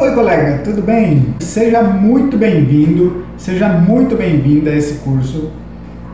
[0.00, 1.34] Oi, colega, tudo bem?
[1.40, 5.50] Seja muito bem-vindo, seja muito bem-vinda a esse curso.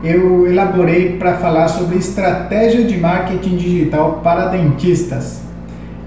[0.03, 5.39] Eu elaborei para falar sobre estratégia de marketing digital para dentistas.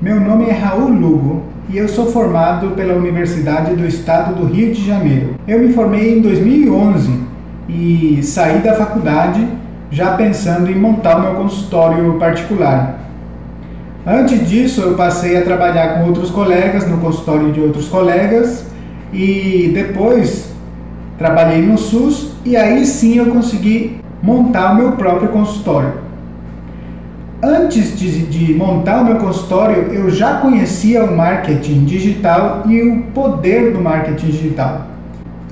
[0.02, 4.74] Meu nome é Raul Lugo e eu sou formado pela Universidade do Estado do Rio
[4.74, 5.36] de Janeiro.
[5.46, 7.12] Eu me formei em 2011
[7.68, 9.46] e saí da faculdade
[9.88, 13.07] já pensando em montar o meu consultório particular.
[14.10, 18.64] Antes disso, eu passei a trabalhar com outros colegas no consultório de outros colegas
[19.12, 20.50] e depois
[21.18, 25.92] trabalhei no SUS e aí sim eu consegui montar o meu próprio consultório.
[27.42, 33.02] Antes de, de, montar o meu consultório, eu já conhecia o marketing digital e o
[33.12, 34.86] poder do marketing digital.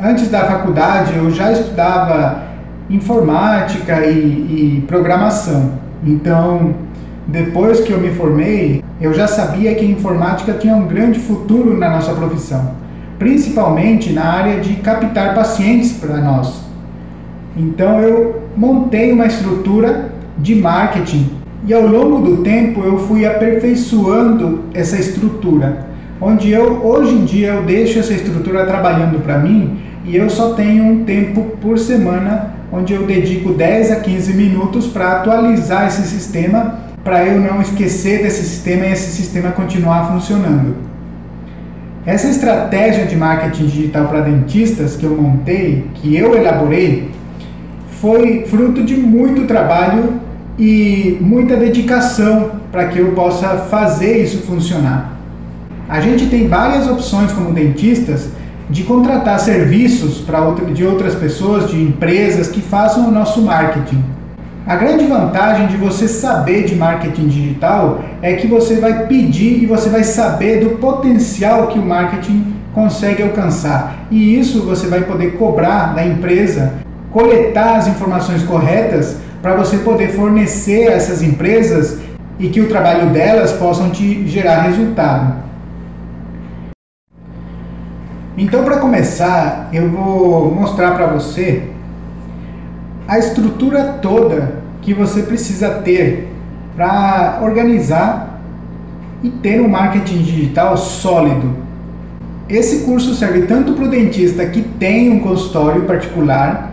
[0.03, 2.43] Antes da faculdade, eu já estudava
[2.89, 5.73] informática e, e programação.
[6.03, 6.86] Então,
[7.27, 11.77] depois que eu me formei, eu já sabia que a informática tinha um grande futuro
[11.77, 12.73] na nossa profissão,
[13.19, 16.63] principalmente na área de captar pacientes para nós.
[17.57, 21.31] Então, eu montei uma estrutura de marketing
[21.67, 25.87] e ao longo do tempo eu fui aperfeiçoando essa estrutura,
[26.21, 30.53] onde eu hoje em dia eu deixo essa estrutura trabalhando para mim e eu só
[30.53, 36.03] tenho um tempo por semana onde eu dedico 10 a 15 minutos para atualizar esse
[36.03, 40.75] sistema, para eu não esquecer desse sistema e esse sistema continuar funcionando.
[42.05, 47.09] Essa estratégia de marketing digital para dentistas que eu montei, que eu elaborei,
[48.01, 50.15] foi fruto de muito trabalho
[50.59, 55.17] e muita dedicação para que eu possa fazer isso funcionar.
[55.89, 58.31] A gente tem várias opções como dentistas
[58.69, 64.16] de contratar serviços para outra, de outras pessoas, de empresas que façam o nosso marketing.
[64.67, 69.65] A grande vantagem de você saber de marketing digital é que você vai pedir e
[69.67, 74.09] você vai saber do potencial que o marketing consegue alcançar.
[74.11, 76.75] E isso você vai poder cobrar da empresa,
[77.13, 82.01] coletar as informações corretas para você poder fornecer a essas empresas
[82.37, 85.45] e que o trabalho delas possam te gerar resultado.
[88.37, 91.71] Então, para começar, eu vou mostrar para você
[93.09, 94.56] a estrutura toda
[94.87, 96.29] que você precisa ter
[96.75, 98.41] para organizar
[99.23, 101.57] e ter um marketing digital sólido.
[102.49, 106.73] Esse curso serve tanto para o dentista que tem um consultório particular,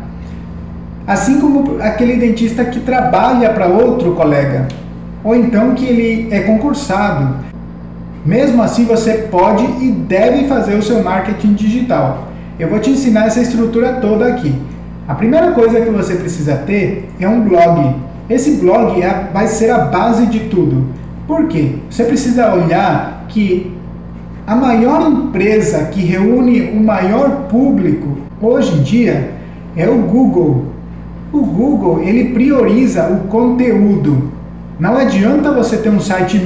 [1.05, 4.69] Assim como aquele dentista que trabalha para outro colega,
[5.21, 7.35] ou então que ele é concursado.
[8.25, 12.29] Mesmo assim, você pode e deve fazer o seu marketing digital.
[12.57, 14.55] Eu vou te ensinar essa estrutura toda aqui.
[15.13, 17.97] A primeira coisa que você precisa ter é um blog.
[18.27, 20.87] Esse blog é, vai ser a base de tudo.
[21.27, 21.75] Por quê?
[21.87, 23.71] Você precisa olhar que
[24.47, 29.29] a maior empresa que reúne o maior público hoje em dia
[29.77, 30.65] é o Google.
[31.31, 34.31] O Google, ele prioriza o conteúdo.
[34.79, 36.41] Não adianta você ter um site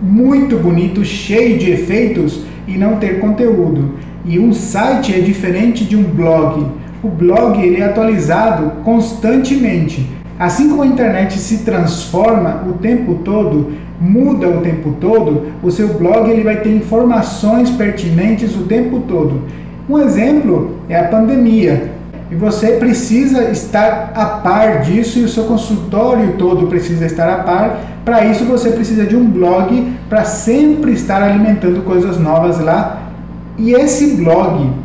[0.00, 3.94] muito bonito, cheio de efeitos e não ter conteúdo.
[4.24, 6.64] E um site é diferente de um blog.
[7.04, 10.08] O blog ele é atualizado constantemente.
[10.38, 15.88] Assim como a internet se transforma o tempo todo, muda o tempo todo, o seu
[15.98, 19.42] blog ele vai ter informações pertinentes o tempo todo.
[19.86, 21.92] Um exemplo é a pandemia.
[22.30, 27.42] E você precisa estar a par disso e o seu consultório todo precisa estar a
[27.42, 27.80] par.
[28.02, 33.10] Para isso você precisa de um blog para sempre estar alimentando coisas novas lá.
[33.58, 34.83] E esse blog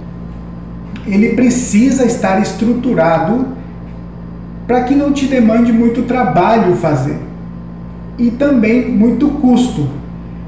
[1.05, 3.47] ele precisa estar estruturado
[4.67, 7.17] para que não te demande muito trabalho fazer
[8.17, 9.87] e também muito custo.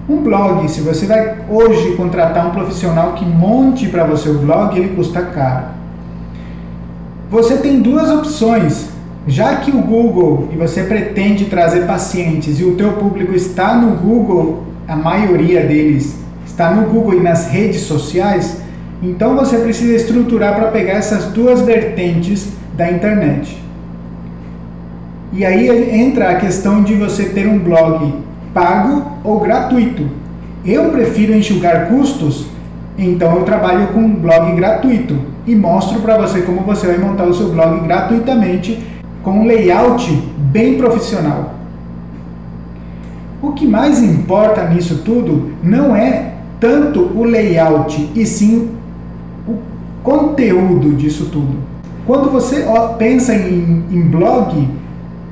[0.07, 4.77] Um blog, se você vai hoje contratar um profissional que monte para você o blog,
[4.77, 5.81] ele custa caro
[7.31, 8.89] você tem duas opções.
[9.25, 13.95] Já que o Google e você pretende trazer pacientes e o teu público está no
[13.95, 18.60] Google, a maioria deles está no Google e nas redes sociais,
[19.01, 23.57] então você precisa estruturar para pegar essas duas vertentes da internet.
[25.33, 28.13] E aí entra a questão de você ter um blog
[28.53, 30.07] pago ou gratuito.
[30.63, 32.45] Eu prefiro enxugar custos
[32.97, 37.25] então eu trabalho com um blog gratuito e mostro para você como você vai montar
[37.25, 38.79] o seu blog gratuitamente
[39.23, 41.55] com um layout bem profissional.
[43.41, 48.69] O que mais importa nisso tudo não é tanto o layout e sim
[50.03, 51.55] conteúdo disso tudo.
[52.05, 52.65] Quando você
[52.97, 54.67] pensa em, em blog,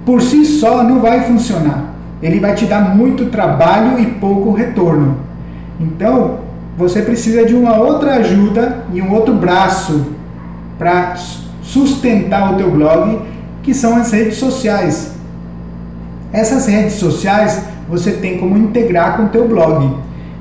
[0.05, 1.93] por si só não vai funcionar.
[2.21, 5.17] Ele vai te dar muito trabalho e pouco retorno.
[5.79, 6.39] Então,
[6.77, 10.05] você precisa de uma outra ajuda e um outro braço
[10.77, 11.15] para
[11.61, 13.19] sustentar o teu blog,
[13.61, 15.13] que são as redes sociais.
[16.31, 19.93] Essas redes sociais você tem como integrar com o teu blog.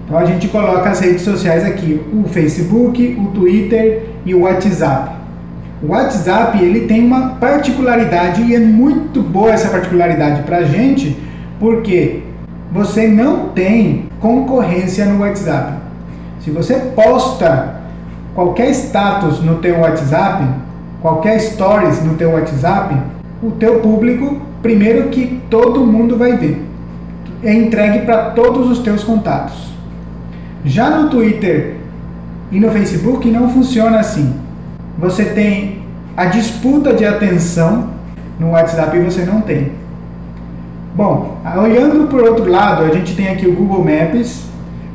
[0.05, 5.17] Então a gente coloca as redes sociais aqui, o Facebook, o Twitter e o WhatsApp.
[5.83, 11.17] O WhatsApp ele tem uma particularidade e é muito boa essa particularidade para a gente,
[11.61, 12.23] porque
[12.73, 15.75] você não tem concorrência no WhatsApp.
[16.41, 17.81] Se você posta
[18.35, 20.45] qualquer status no teu WhatsApp,
[21.01, 22.97] qualquer stories no teu WhatsApp,
[23.43, 26.61] o teu público, primeiro que todo mundo vai ver,
[27.43, 29.73] é entregue para todos os teus contatos.
[30.65, 31.78] Já no Twitter
[32.51, 34.35] e no Facebook não funciona assim.
[34.99, 35.83] Você tem
[36.17, 37.91] a disputa de atenção
[38.39, 39.73] no WhatsApp você não tem.
[40.95, 44.45] Bom, olhando por outro lado, a gente tem aqui o Google Maps.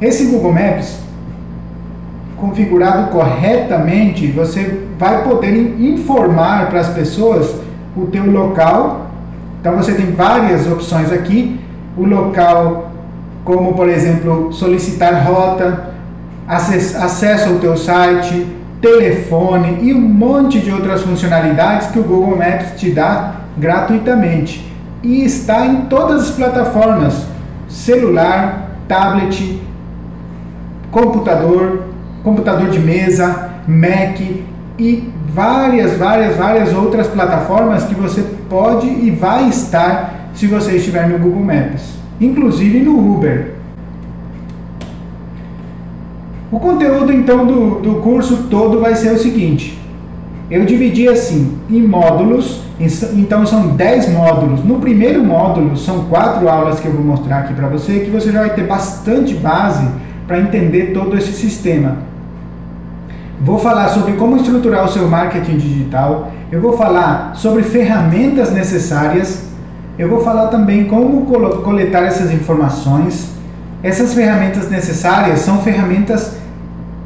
[0.01, 0.99] Esse Google Maps,
[2.37, 7.55] configurado corretamente, você vai poder informar para as pessoas
[7.95, 9.07] o teu local.
[9.61, 11.59] Então você tem várias opções aqui.
[11.97, 12.91] O local,
[13.45, 15.92] como por exemplo, solicitar rota,
[16.47, 18.47] acesso ao teu site,
[18.81, 25.23] telefone e um monte de outras funcionalidades que o Google Maps te dá gratuitamente e
[25.23, 27.25] está em todas as plataformas:
[27.67, 29.61] celular, tablet,
[30.91, 31.83] computador,
[32.23, 34.19] computador de mesa, Mac
[34.77, 41.07] e várias, várias, várias outras plataformas que você pode e vai estar se você estiver
[41.07, 43.52] no Google Maps, inclusive no Uber.
[46.53, 49.75] O conteúdo então do, do curso todo vai ser o seguinte:
[50.51, 52.61] eu dividi assim em módulos,
[53.15, 54.63] então são 10 módulos.
[54.63, 58.31] No primeiro módulo são quatro aulas que eu vou mostrar aqui para você, que você
[58.31, 59.83] já vai ter bastante base
[60.27, 61.97] para entender todo esse sistema.
[63.41, 69.47] Vou falar sobre como estruturar o seu marketing digital, eu vou falar sobre ferramentas necessárias,
[69.97, 71.25] eu vou falar também como
[71.63, 73.33] coletar essas informações.
[73.81, 76.42] Essas ferramentas necessárias são ferramentas,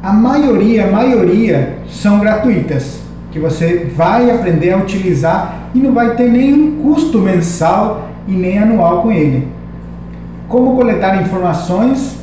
[0.02, 3.00] a maioria, a maioria são gratuitas
[3.32, 8.58] que você vai aprender a utilizar e não vai ter nenhum custo mensal e nem
[8.58, 9.48] anual com ele.
[10.48, 12.16] Como coletar informações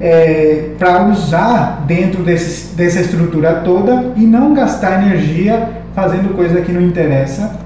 [0.00, 6.72] é, para usar dentro desse, dessa estrutura toda e não gastar energia fazendo coisa que
[6.72, 7.60] não interessa.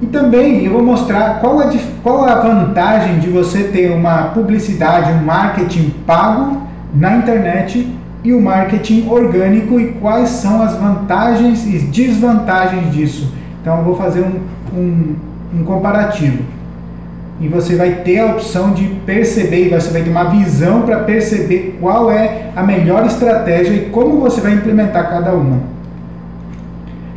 [0.00, 1.70] E também eu vou mostrar qual a,
[2.02, 6.62] qual a vantagem de você ter uma publicidade, um marketing pago
[6.94, 7.88] na internet
[8.24, 13.32] e o marketing orgânico e quais são as vantagens e desvantagens disso.
[13.60, 15.16] Então eu vou fazer um, um,
[15.54, 16.42] um comparativo.
[17.40, 21.76] E você vai ter a opção de perceber, você vai ter uma visão para perceber
[21.80, 25.58] qual é a melhor estratégia e como você vai implementar cada uma.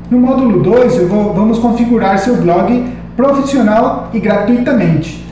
[0.10, 2.86] No módulo 2, vamos configurar seu blog
[3.16, 5.24] profissional e gratuitamente.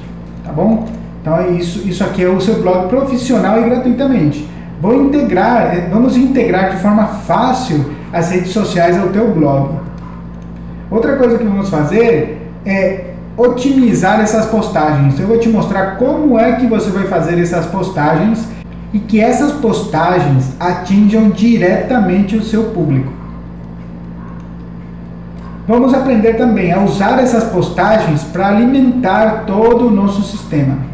[0.43, 0.85] Tá bom?
[1.23, 4.45] Então isso, isso aqui é o seu blog profissional e gratuitamente.
[4.81, 9.69] Vou integrar, é, vamos integrar de forma fácil as redes sociais ao teu blog.
[10.91, 13.05] Outra coisa que vamos fazer é
[13.37, 15.17] otimizar essas postagens.
[15.17, 18.45] Eu vou te mostrar como é que você vai fazer essas postagens
[18.91, 23.13] e que essas postagens atinjam diretamente o seu público.
[25.65, 30.92] Vamos aprender também a usar essas postagens para alimentar todo o nosso sistema.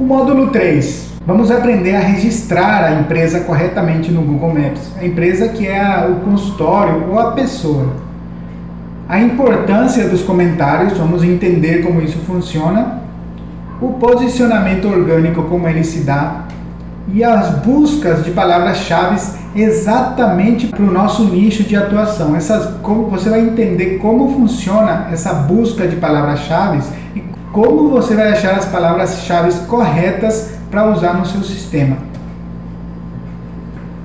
[0.00, 4.92] O módulo 3 Vamos aprender a registrar a empresa corretamente no Google Maps.
[4.96, 7.88] A empresa que é o consultório ou a pessoa.
[9.08, 13.02] A importância dos comentários, vamos entender como isso funciona.
[13.82, 16.44] O posicionamento orgânico, como ele se dá.
[17.12, 19.20] E as buscas de palavras-chave
[19.54, 22.36] exatamente para o nosso nicho de atuação.
[22.36, 26.78] Essas, como, você vai entender como funciona essa busca de palavras-chave
[27.60, 31.96] como você vai achar as palavras-chave corretas para usar no seu sistema.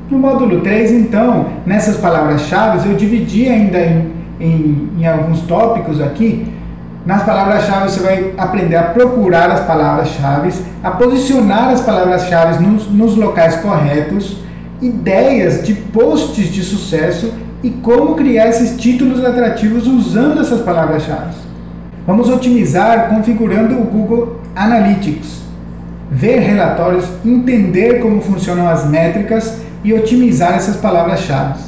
[0.10, 6.52] No módulo 3, então, nessas palavras-chave, eu dividi ainda em, em, em alguns tópicos aqui.
[7.06, 10.52] Nas palavras-chave, você vai aprender a procurar as palavras-chave,
[10.84, 14.38] a posicionar as palavras-chave nos, nos locais corretos,
[14.82, 17.32] ideias de posts de sucesso
[17.62, 21.53] e como criar esses títulos atrativos usando essas palavras-chave.
[22.06, 25.44] Vamos otimizar configurando o Google Analytics
[26.14, 31.60] ver relatórios, entender como funcionam as métricas e otimizar essas palavras-chave.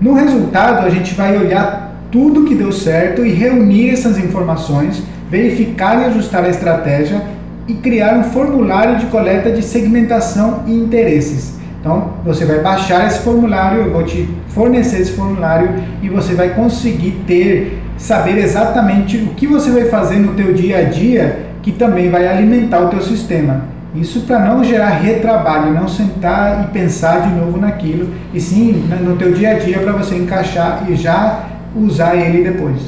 [0.00, 6.02] No resultado, a gente vai olhar tudo que deu certo e reunir essas informações, verificar
[6.02, 7.22] e ajustar a estratégia
[7.66, 11.54] e criar um formulário de coleta de segmentação e interesses.
[11.80, 15.70] Então, você vai baixar esse formulário, eu vou te fornecer esse formulário
[16.02, 20.78] e você vai conseguir ter, saber exatamente o que você vai fazer no teu dia
[20.78, 23.62] a dia que também vai alimentar o teu sistema.
[23.94, 29.16] Isso para não gerar retrabalho, não sentar e pensar de novo naquilo, e sim no
[29.16, 31.44] teu dia a dia para você encaixar e já
[31.76, 32.80] usar ele depois.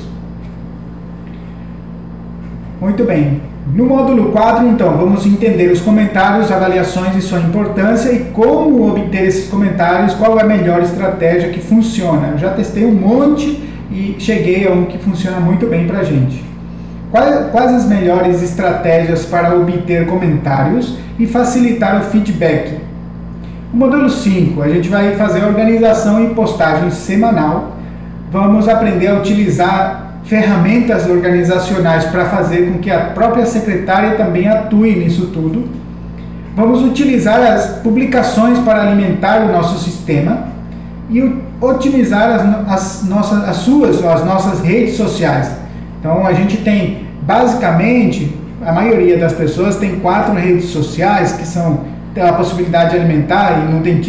[2.80, 3.40] Muito bem.
[3.72, 9.26] No módulo 4, então, vamos entender os comentários, avaliações e sua importância e como obter
[9.26, 12.28] esses comentários, qual é a melhor estratégia que funciona.
[12.32, 13.65] Eu já testei um monte
[13.96, 16.44] e cheguei a um que funciona muito bem para a gente.
[17.10, 22.78] Quais, quais as melhores estratégias para obter comentários e facilitar o feedback?
[23.72, 27.76] No módulo 5, a gente vai fazer organização e postagem semanal.
[28.30, 34.94] Vamos aprender a utilizar ferramentas organizacionais para fazer com que a própria secretária também atue
[34.94, 35.70] nisso tudo.
[36.54, 40.48] Vamos utilizar as publicações para alimentar o nosso sistema
[41.08, 45.50] e otimizar as, as, nossas, as suas, as nossas redes sociais.
[46.00, 51.80] Então a gente tem basicamente a maioria das pessoas tem quatro redes sociais que são
[52.16, 54.00] a possibilidade de alimentar e não tem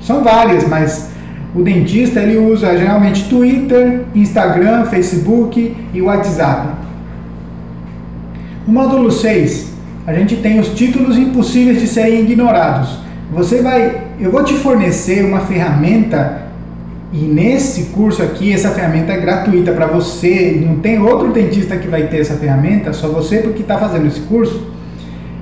[0.00, 1.10] são várias, mas
[1.54, 6.68] o dentista ele usa geralmente Twitter, Instagram, Facebook e WhatsApp.
[8.66, 9.72] No módulo 6,
[10.06, 12.98] a gente tem os títulos impossíveis de serem ignorados.
[13.32, 16.43] Você vai, eu vou te fornecer uma ferramenta
[17.12, 21.86] e nesse curso aqui essa ferramenta é gratuita para você, não tem outro dentista que
[21.86, 24.72] vai ter essa ferramenta, só você porque está fazendo esse curso.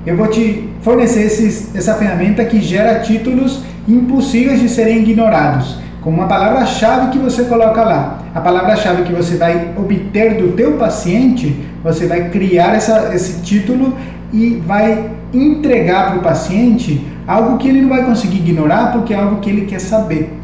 [0.04, 6.10] Eu vou te fornecer esses, essa ferramenta que gera títulos impossíveis de serem ignorados com
[6.10, 8.22] uma palavra-chave que você coloca lá.
[8.34, 13.96] A palavra-chave que você vai obter do teu paciente, você vai criar essa, esse título
[14.32, 19.16] e vai entregar para o paciente algo que ele não vai conseguir ignorar porque é
[19.16, 20.41] algo que ele quer saber.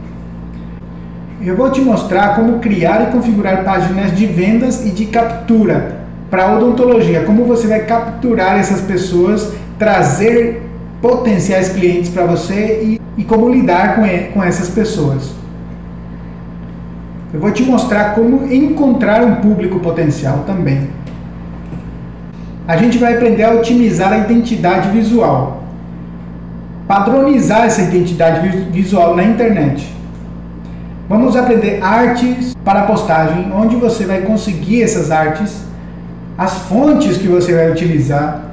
[1.40, 6.56] Eu vou te mostrar como criar e configurar páginas de vendas e de captura para
[6.56, 10.62] odontologia, como você vai capturar essas pessoas, trazer
[11.00, 14.02] potenciais clientes para você e, e como lidar com,
[14.34, 15.32] com essas pessoas.
[17.32, 20.88] Eu vou te mostrar como encontrar um público potencial também.
[22.66, 25.62] A gente vai aprender a otimizar a identidade visual,
[26.88, 29.97] padronizar essa identidade visual na internet.
[31.08, 35.62] Vamos aprender artes para postagem, onde você vai conseguir essas artes,
[36.36, 38.44] as fontes que você vai utilizar.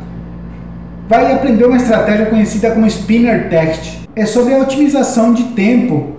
[1.07, 4.07] Vai aprender uma estratégia conhecida como Spinner Text.
[4.15, 6.15] É sobre a otimização de tempo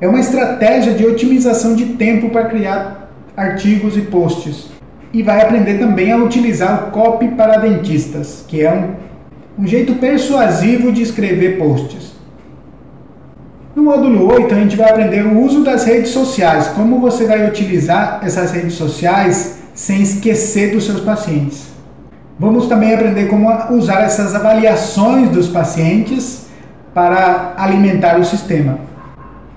[0.00, 4.68] é uma estratégia de otimização de tempo para criar artigos e posts.
[5.12, 9.94] E vai aprender também a utilizar o copy para dentistas, que é um, um jeito
[9.94, 12.13] persuasivo de escrever posts.
[13.74, 17.44] No módulo 8, a gente vai aprender o uso das redes sociais, como você vai
[17.48, 21.72] utilizar essas redes sociais sem esquecer dos seus pacientes.
[22.38, 26.46] Vamos também aprender como usar essas avaliações dos pacientes
[26.94, 28.78] para alimentar o sistema.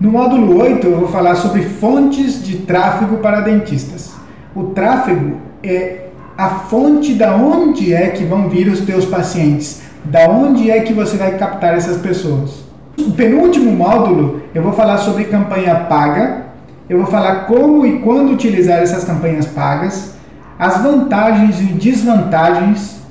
[0.02, 4.14] No módulo 8, eu vou falar sobre fontes de tráfego para dentistas.
[4.56, 10.28] O tráfego é a fonte da onde é que vão vir os teus pacientes, da
[10.28, 12.67] onde é que você vai captar essas pessoas.
[12.98, 16.48] No penúltimo módulo, eu vou falar sobre campanha paga,
[16.90, 20.16] eu vou falar como e quando utilizar essas campanhas pagas,
[20.58, 23.02] as vantagens e desvantagens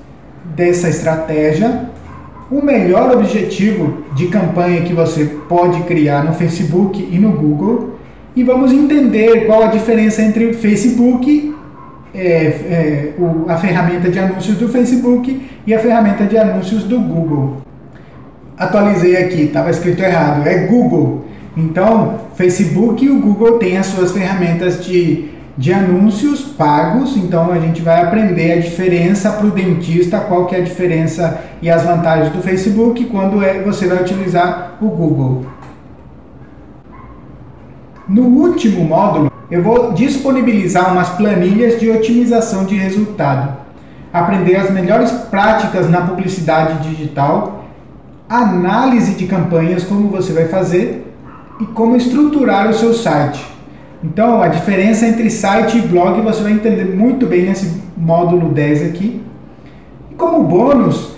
[0.56, 1.88] dessa estratégia
[2.50, 7.96] o melhor objetivo de campanha que você pode criar no Facebook e no Google
[8.34, 11.54] e vamos entender qual a diferença entre o Facebook,
[12.14, 17.00] é, é, o, a ferramenta de anúncios do Facebook e a ferramenta de anúncios do
[17.00, 17.65] Google.
[18.58, 21.24] Atualizei aqui, estava escrito errado, é Google.
[21.56, 27.58] Então, Facebook e o Google têm as suas ferramentas de de anúncios pagos, então a
[27.58, 31.82] gente vai aprender a diferença para o dentista, qual que é a diferença e as
[31.82, 35.46] vantagens do Facebook quando é, você vai utilizar o Google.
[38.06, 43.56] No último módulo, eu vou disponibilizar umas planilhas de otimização de resultado,
[44.12, 47.55] aprender as melhores práticas na publicidade digital,
[48.28, 51.12] análise de campanhas, como você vai fazer
[51.60, 53.44] e como estruturar o seu site.
[54.02, 58.90] Então, a diferença entre site e blog você vai entender muito bem nesse módulo 10
[58.90, 59.22] aqui.
[60.10, 61.12] E como bônus,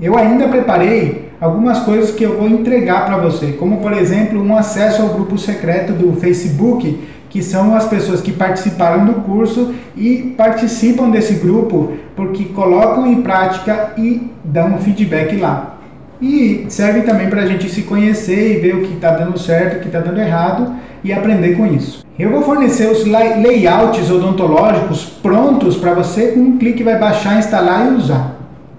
[0.00, 4.56] eu ainda preparei algumas coisas que eu vou entregar para você, como por exemplo, um
[4.56, 10.34] acesso ao grupo secreto do Facebook, que são as pessoas que participaram do curso e
[10.36, 15.78] participam desse grupo porque colocam em prática e dão feedback lá.
[16.22, 19.78] E serve também para a gente se conhecer e ver o que está dando certo,
[19.78, 22.06] o que está dando errado e aprender com isso.
[22.16, 27.90] Eu vou fornecer os layouts odontológicos prontos para você, com um clique vai baixar, instalar
[27.90, 28.36] e usar.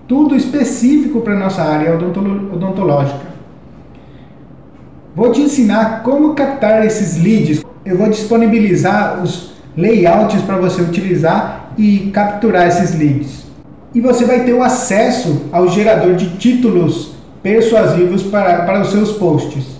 [0.08, 3.34] Tudo específico para nossa área odontológica.
[5.14, 7.62] Vou te ensinar como captar esses leads.
[7.86, 13.44] Eu vou disponibilizar os layouts para você utilizar e capturar esses leads.
[13.94, 17.13] E você vai ter o acesso ao gerador de títulos
[17.44, 19.80] persuasivos para, para os seus posts.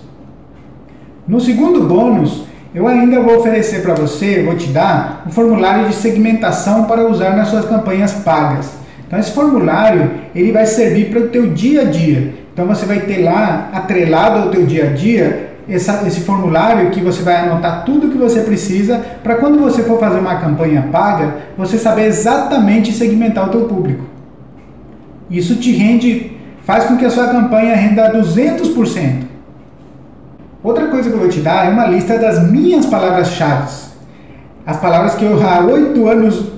[1.26, 2.44] No segundo bônus,
[2.74, 7.34] eu ainda vou oferecer para você, vou te dar um formulário de segmentação para usar
[7.34, 8.74] nas suas campanhas pagas.
[9.06, 12.34] Então esse formulário ele vai servir para o teu dia a dia.
[12.52, 17.00] Então você vai ter lá atrelado ao teu dia a dia essa, esse formulário que
[17.00, 21.36] você vai anotar tudo que você precisa para quando você for fazer uma campanha paga,
[21.56, 24.04] você saber exatamente segmentar o teu público.
[25.30, 26.33] Isso te rende,
[26.64, 29.24] faz com que a sua campanha renda 200%.
[30.62, 33.70] Outra coisa que eu vou te dar é uma lista das minhas palavras-chave.
[34.66, 36.52] As palavras que eu há oito anos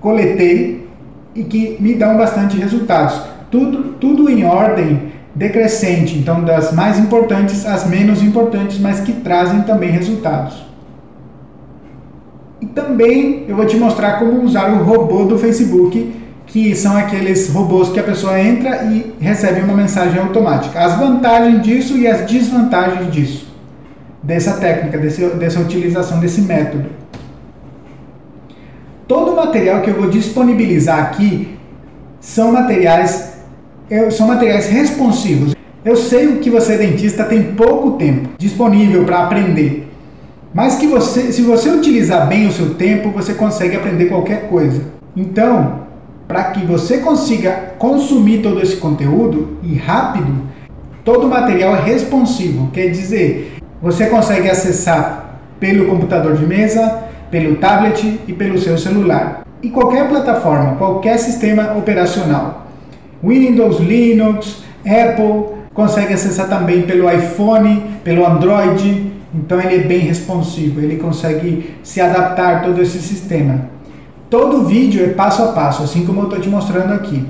[0.00, 0.88] coletei
[1.34, 3.20] e que me dão bastante resultados.
[3.50, 9.62] Tudo, tudo em ordem decrescente, então das mais importantes às menos importantes, mas que trazem
[9.62, 10.64] também resultados.
[12.60, 16.23] E também eu vou te mostrar como usar o robô do Facebook,
[16.54, 20.78] que são aqueles robôs que a pessoa entra e recebe uma mensagem automática.
[20.78, 23.52] As vantagens disso e as desvantagens disso,
[24.22, 26.84] dessa técnica, desse, dessa utilização desse método.
[29.08, 31.58] Todo o material que eu vou disponibilizar aqui
[32.20, 33.32] são materiais
[34.12, 35.56] são materiais responsivos.
[35.84, 39.90] Eu sei que você, dentista, tem pouco tempo disponível para aprender.
[40.54, 44.82] Mas que você, se você utilizar bem o seu tempo, você consegue aprender qualquer coisa.
[45.16, 45.83] Então,
[46.26, 50.42] para que você consiga consumir todo esse conteúdo e rápido,
[51.04, 57.56] todo o material é responsivo, quer dizer, você consegue acessar pelo computador de mesa, pelo
[57.56, 59.46] tablet e pelo seu celular.
[59.62, 62.66] E qualquer plataforma, qualquer sistema operacional.
[63.22, 70.80] Windows, Linux, Apple, consegue acessar também pelo iPhone, pelo Android, então ele é bem responsivo,
[70.80, 73.73] ele consegue se adaptar a todo esse sistema.
[74.30, 77.24] Todo vídeo é passo a passo, assim como eu estou te mostrando aqui.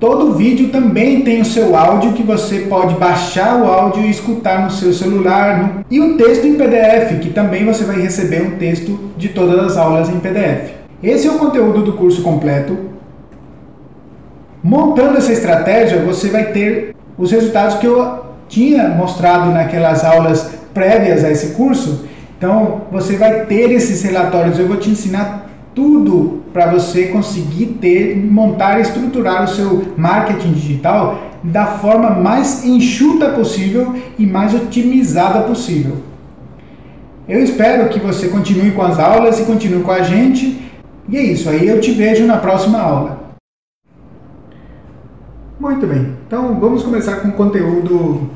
[0.00, 4.64] Todo vídeo também tem o seu áudio que você pode baixar o áudio e escutar
[4.64, 5.84] no seu celular.
[5.90, 9.76] E o texto em PDF, que também você vai receber um texto de todas as
[9.76, 10.70] aulas em PDF.
[11.02, 12.78] Esse é o conteúdo do curso completo.
[14.62, 21.22] Montando essa estratégia, você vai ter os resultados que eu tinha mostrado naquelas aulas prévias
[21.24, 22.06] a esse curso.
[22.38, 28.16] Então, você vai ter esses relatórios, eu vou te ensinar tudo para você conseguir ter,
[28.16, 35.42] montar e estruturar o seu marketing digital da forma mais enxuta possível e mais otimizada
[35.42, 35.96] possível.
[37.28, 40.60] Eu espero que você continue com as aulas e continue com a gente.
[41.08, 43.20] E é isso, aí eu te vejo na próxima aula.
[45.58, 48.30] Muito bem, então vamos começar com o conteúdo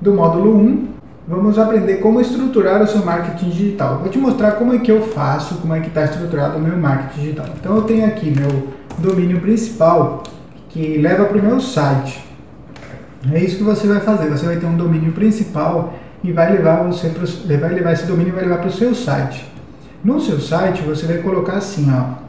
[0.00, 0.97] do módulo 1.
[1.28, 3.98] Vamos aprender como estruturar o seu marketing digital.
[3.98, 6.74] Vou te mostrar como é que eu faço, como é que está estruturado o meu
[6.74, 7.46] marketing digital.
[7.60, 10.22] Então eu tenho aqui meu domínio principal
[10.70, 12.24] que leva para o meu site.
[13.30, 14.30] É isso que você vai fazer.
[14.30, 15.92] Você vai ter um domínio principal
[16.24, 17.26] e vai levar você pro,
[17.58, 19.52] vai levar esse domínio vai levar para o seu site.
[20.02, 22.26] No seu site você vai colocar assim, ó.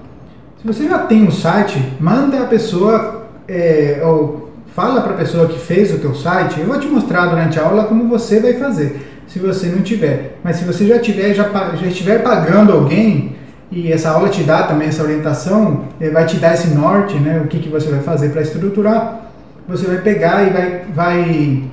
[0.60, 5.48] Se você já tem um site, manda a pessoa é, ou fala para a pessoa
[5.48, 8.54] que fez o teu site, eu vou te mostrar durante a aula como você vai
[8.54, 10.40] fazer, se você não tiver.
[10.44, 13.36] Mas se você já tiver, já, já estiver pagando alguém,
[13.72, 17.42] e essa aula te dá também essa orientação, é, vai te dar esse norte, né,
[17.44, 19.32] o que, que você vai fazer para estruturar,
[19.68, 21.64] você vai pegar e vai, vai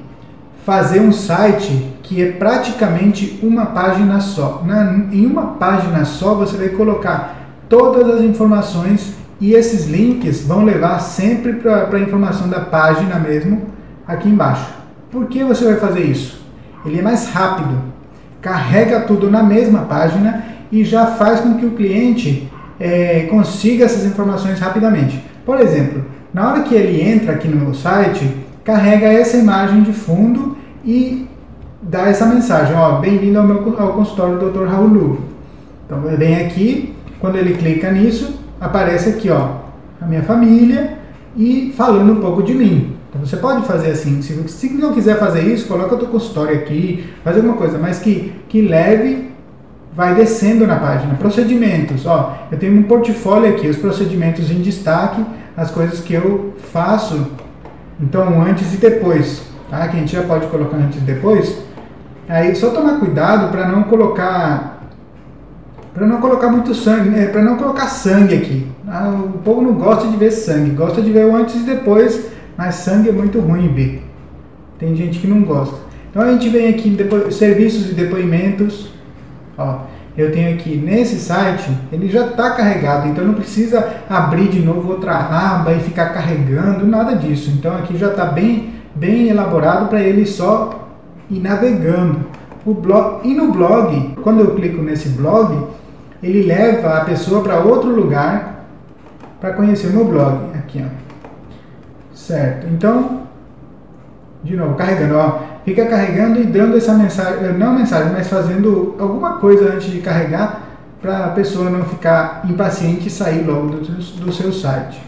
[0.64, 4.62] fazer um site que é praticamente uma página só.
[4.66, 7.36] Na, em uma página só você vai colocar
[7.68, 13.62] todas as informações e esses links vão levar sempre para a informação da página mesmo,
[14.06, 14.66] aqui embaixo.
[15.10, 16.44] Por que você vai fazer isso?
[16.84, 17.78] Ele é mais rápido,
[18.40, 24.04] carrega tudo na mesma página e já faz com que o cliente é, consiga essas
[24.04, 25.22] informações rapidamente.
[25.44, 28.30] Por exemplo, na hora que ele entra aqui no meu site,
[28.64, 31.26] carrega essa imagem de fundo e
[31.82, 34.66] dá essa mensagem, ó, bem-vindo ao meu ao consultório do Dr.
[34.66, 35.20] Raul Lu.
[35.84, 39.48] Então, vem aqui, quando ele clica nisso, aparece aqui, ó,
[40.00, 40.98] a minha família
[41.36, 42.96] e falando um pouco de mim.
[43.08, 46.56] Então você pode fazer assim, se, se não quiser fazer isso, coloca o teu consultório
[46.56, 49.30] aqui, faz alguma coisa, mas que, que leve,
[49.94, 51.14] vai descendo na página.
[51.14, 55.24] Procedimentos, ó, eu tenho um portfólio aqui, os procedimentos em destaque,
[55.56, 57.26] as coisas que eu faço,
[57.98, 59.88] então antes e depois, tá?
[59.88, 61.64] Que a gente já pode colocar antes e depois.
[62.28, 64.75] Aí só tomar cuidado para não colocar
[65.96, 67.26] para não colocar muito sangue, né?
[67.26, 68.66] para não colocar sangue aqui.
[68.86, 72.26] Ah, o povo não gosta de ver sangue, gosta de ver o antes e depois,
[72.54, 74.04] mas sangue é muito ruim ver.
[74.78, 75.74] Tem gente que não gosta.
[76.10, 78.94] Então a gente vem aqui em serviços e depoimentos,
[79.56, 79.78] Ó,
[80.18, 84.90] eu tenho aqui nesse site, ele já está carregado, então não precisa abrir de novo
[84.90, 87.50] outra aba e ficar carregando, nada disso.
[87.50, 90.90] Então aqui já está bem, bem elaborado para ele só
[91.30, 92.20] ir navegando.
[92.66, 95.56] O blog, e no blog, quando eu clico nesse blog,
[96.22, 98.64] ele leva a pessoa para outro lugar
[99.40, 100.56] para conhecer o meu blog.
[100.56, 100.88] Aqui, ó.
[102.14, 102.66] Certo.
[102.68, 103.22] Então,
[104.42, 108.94] de novo, carregando, ó fica carregando e dando essa mensagem, eh, não mensagem, mas fazendo
[109.00, 110.62] alguma coisa antes de carregar
[111.02, 115.02] para a pessoa não ficar impaciente e sair logo do, do seu site.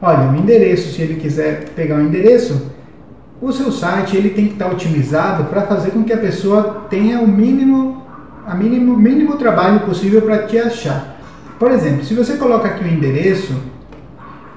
[0.00, 2.70] Olha, o endereço, se ele quiser pegar o um endereço,
[3.40, 7.18] o seu site ele tem que estar otimizado para fazer com que a pessoa tenha
[7.18, 8.01] o mínimo,
[8.46, 11.16] a mínimo, mínimo trabalho possível para te achar.
[11.58, 13.54] Por exemplo, se você coloca aqui o endereço,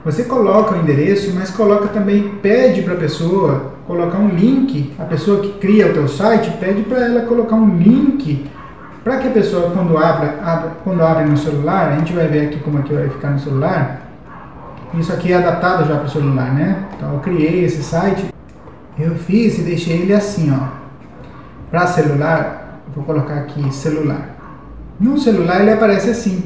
[0.03, 5.03] você coloca o endereço, mas coloca também, pede para a pessoa colocar um link, a
[5.03, 8.49] pessoa que cria o teu site pede para ela colocar um link
[9.03, 12.47] para que a pessoa quando abre, abre, quando abre no celular, a gente vai ver
[12.47, 14.01] aqui como é que vai ficar no celular.
[14.95, 16.85] Isso aqui é adaptado já para o celular, né?
[16.95, 18.33] Então eu criei esse site,
[18.97, 20.69] eu fiz e deixei ele assim, ó.
[21.69, 22.64] Para celular,
[22.95, 24.35] vou colocar aqui celular.
[24.99, 26.43] No celular ele aparece assim.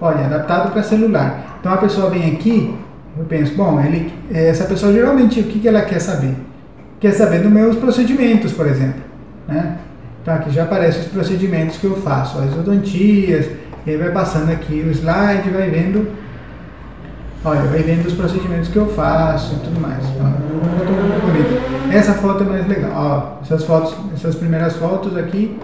[0.00, 1.58] Olha, adaptado para celular.
[1.60, 2.74] Então a pessoa vem aqui,
[3.18, 6.34] eu penso, bom, ele, essa pessoa geralmente o que, que ela quer saber?
[6.98, 9.00] Quer saber dos meus procedimentos, por exemplo.
[9.46, 9.76] Né?
[10.22, 13.46] Então aqui já aparecem os procedimentos que eu faço, as odontias,
[13.86, 16.10] e aí vai passando aqui o slide, vai vendo,
[17.44, 20.04] olha, vai vendo os procedimentos que eu faço e tudo mais.
[20.20, 22.92] Ó, Essa foto é mais legal.
[22.94, 25.58] Ó, essas fotos, essas primeiras fotos aqui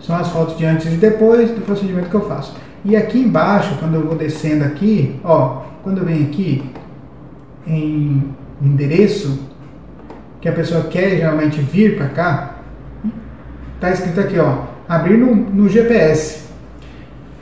[0.00, 2.54] são as fotos de antes e depois do procedimento que eu faço.
[2.84, 6.62] E aqui embaixo, quando eu vou descendo aqui, ó, quando eu venho aqui
[7.66, 9.38] em endereço,
[10.40, 12.56] que a pessoa quer geralmente vir para cá,
[13.80, 16.42] tá escrito aqui, ó, abrir no, no GPS.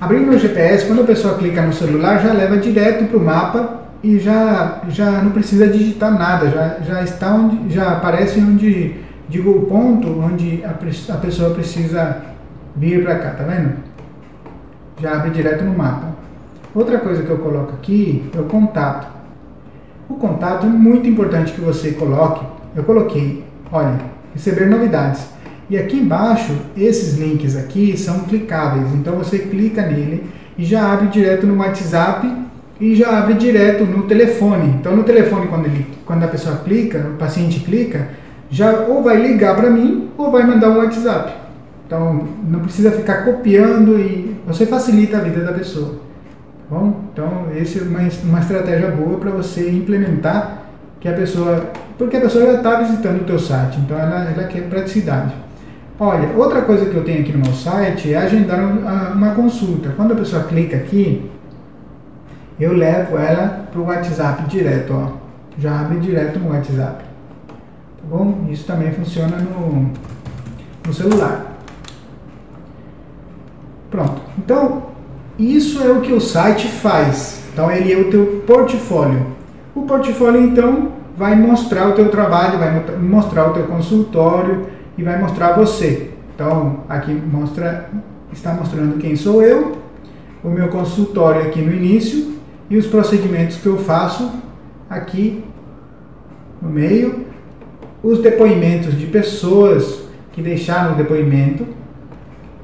[0.00, 3.80] Abrindo no GPS, quando a pessoa clica no celular, já leva direto para o mapa
[4.02, 8.96] e já, já não precisa digitar nada, já, já está onde, já aparece onde
[9.28, 12.22] digo o ponto onde a, a pessoa precisa
[12.74, 13.90] vir para cá, tá vendo?
[15.00, 16.08] já abre direto no mapa.
[16.74, 19.08] Outra coisa que eu coloco aqui é o contato.
[20.08, 22.44] O contato é muito importante que você coloque.
[22.76, 23.98] Eu coloquei, olha,
[24.34, 25.28] receber novidades.
[25.70, 28.92] E aqui embaixo, esses links aqui são clicáveis.
[28.92, 30.26] Então você clica nele
[30.58, 32.28] e já abre direto no WhatsApp
[32.80, 34.74] e já abre direto no telefone.
[34.80, 38.08] Então no telefone, quando, ele, quando a pessoa clica, o paciente clica,
[38.50, 41.34] já ou vai ligar para mim ou vai mandar um WhatsApp.
[41.86, 46.00] Então não precisa ficar copiando e você facilita a vida da pessoa.
[46.68, 47.00] Tá bom?
[47.12, 50.62] Então, essa é uma, uma estratégia boa para você implementar
[50.98, 54.44] que a pessoa, porque a pessoa já está visitando o teu site, então ela, ela
[54.48, 55.32] quer praticidade.
[56.02, 58.58] Olha, outra coisa que eu tenho aqui no meu site é agendar
[59.14, 59.92] uma consulta.
[59.94, 61.30] Quando a pessoa clica aqui,
[62.58, 65.10] eu levo ela para o WhatsApp direto, ó.
[65.58, 67.04] Já abre direto no WhatsApp.
[67.04, 68.46] Tá bom?
[68.48, 69.90] Isso também funciona no,
[70.86, 71.58] no celular.
[73.90, 74.22] Pronto.
[74.38, 74.84] Então,
[75.38, 77.44] isso é o que o site faz.
[77.52, 79.26] Então, ele é o teu portfólio.
[79.74, 85.18] O portfólio, então, vai mostrar o teu trabalho, vai mostrar o teu consultório e vai
[85.18, 86.10] mostrar você.
[86.34, 87.88] Então, aqui mostra,
[88.30, 89.78] está mostrando quem sou eu,
[90.44, 92.34] o meu consultório aqui no início
[92.68, 94.30] e os procedimentos que eu faço
[94.88, 95.42] aqui
[96.60, 97.26] no meio,
[98.02, 101.66] os depoimentos de pessoas que deixaram o depoimento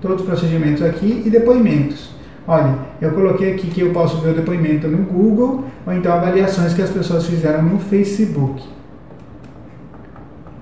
[0.01, 2.11] todos os procedimentos aqui e depoimentos.
[2.47, 6.75] Olha, eu coloquei aqui que eu posso ver o depoimento no Google ou então avaliações
[6.75, 8.63] que as pessoas fizeram no Facebook.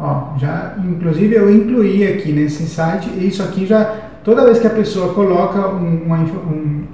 [0.04, 3.84] Ó, já, inclusive eu incluí aqui nesse site, isso aqui já,
[4.22, 6.84] toda vez que a pessoa coloca um, um,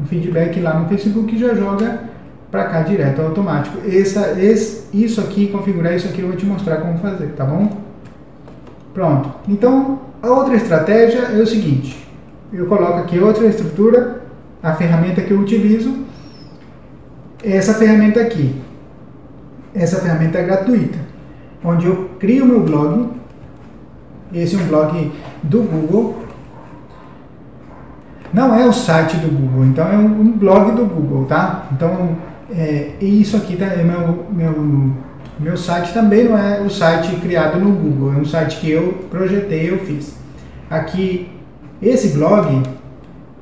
[0.00, 2.04] um, feedback lá no Facebook, já joga
[2.50, 3.76] para cá direto, automático.
[3.86, 7.76] Essa, esse, isso aqui, configurar isso aqui, eu vou te mostrar como fazer, tá bom?
[8.94, 9.28] Pronto.
[9.46, 12.08] Então, a outra estratégia é o seguinte:
[12.50, 14.22] eu coloco aqui outra estrutura,
[14.62, 15.94] a ferramenta que eu utilizo,
[17.44, 18.54] essa ferramenta aqui.
[19.74, 20.98] Essa ferramenta é gratuita,
[21.62, 23.08] onde eu crio meu blog.
[24.32, 26.16] Esse é um blog do Google.
[28.32, 31.68] não é o site do Google, então é um blog do Google, tá?
[31.72, 32.16] Então,
[32.54, 34.92] é, isso aqui tá, é meu, meu,
[35.38, 39.06] meu site também não é o site criado no Google, é um site que eu
[39.10, 40.16] projetei, eu fiz.
[40.68, 41.30] Aqui,
[41.80, 42.62] esse blog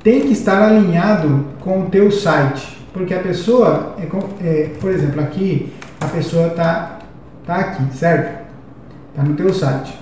[0.03, 5.19] tem que estar alinhado com o teu site, porque a pessoa, é, é, por exemplo,
[5.19, 6.99] aqui a pessoa tá,
[7.45, 8.44] tá aqui, certo?
[9.15, 9.97] Tá no teu site.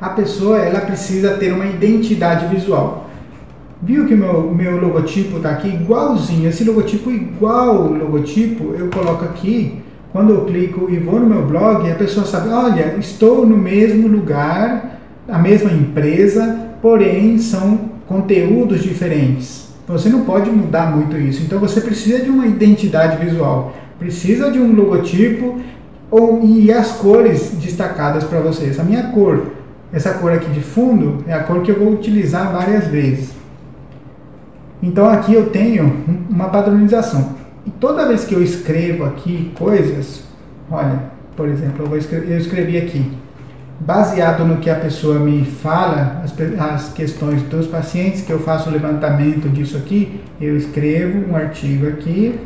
[0.00, 3.08] A pessoa ela precisa ter uma identidade visual.
[3.82, 9.82] Viu que meu, meu logotipo está aqui igualzinho, esse logotipo igual logotipo, eu coloco aqui,
[10.10, 14.08] quando eu clico e vou no meu blog, a pessoa sabe, olha, estou no mesmo
[14.08, 19.68] lugar, a mesma empresa, porém são conteúdos diferentes.
[19.86, 21.42] Você não pode mudar muito isso.
[21.42, 25.60] Então você precisa de uma identidade visual, precisa de um logotipo
[26.14, 28.66] ou, e as cores destacadas para você.
[28.66, 29.48] Essa minha cor,
[29.92, 33.32] essa cor aqui de fundo é a cor que eu vou utilizar várias vezes.
[34.80, 37.34] Então aqui eu tenho uma padronização.
[37.66, 40.22] E toda vez que eu escrevo aqui coisas,
[40.70, 41.00] olha,
[41.36, 43.10] por exemplo, eu, escrever, eu escrevi aqui,
[43.80, 48.68] baseado no que a pessoa me fala, as, as, questões dos pacientes, que eu faço
[48.68, 52.38] o levantamento disso aqui, eu escrevo um artigo aqui,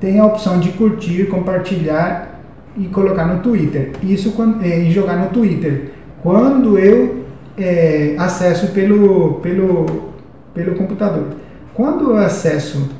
[0.00, 2.31] tem a opção de curtir, compartilhar
[2.76, 3.92] e colocar no Twitter.
[4.02, 5.92] Isso é, e jogar no Twitter.
[6.22, 7.24] Quando eu
[7.58, 10.12] é, acesso pelo, pelo
[10.54, 11.28] pelo computador.
[11.74, 12.90] Quando eu acesso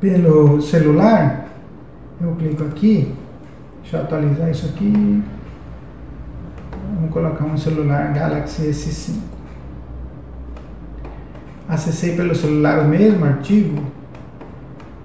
[0.00, 1.48] pelo celular,
[2.20, 3.12] eu clico aqui,
[3.82, 5.22] deixa eu atualizar isso aqui.
[6.94, 9.18] Vamos colocar um celular Galaxy S5.
[11.68, 13.82] Acessei pelo celular o mesmo artigo.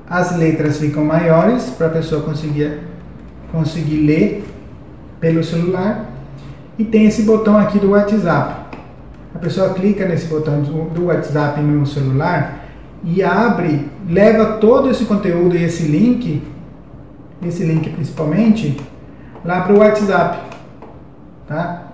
[0.07, 2.79] As letras ficam maiores para a pessoa conseguir,
[3.55, 4.43] conseguir ler
[5.19, 6.11] pelo celular.
[6.77, 8.65] E tem esse botão aqui do WhatsApp
[9.35, 12.65] a pessoa clica nesse botão do WhatsApp no celular
[13.03, 16.41] e abre, leva todo esse conteúdo e esse link,
[17.45, 18.79] esse link principalmente,
[19.43, 20.39] lá para o WhatsApp,
[21.45, 21.87] tá?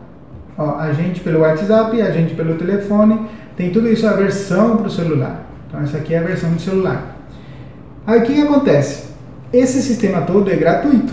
[0.56, 3.26] Ó, a gente pelo WhatsApp, a gente pelo telefone,
[3.58, 5.43] tem tudo isso a versão para o celular.
[5.67, 7.15] Então essa aqui é a versão do celular.
[8.06, 9.10] Aí o que, acontece?
[9.52, 11.12] Esse sistema todo é gratuito.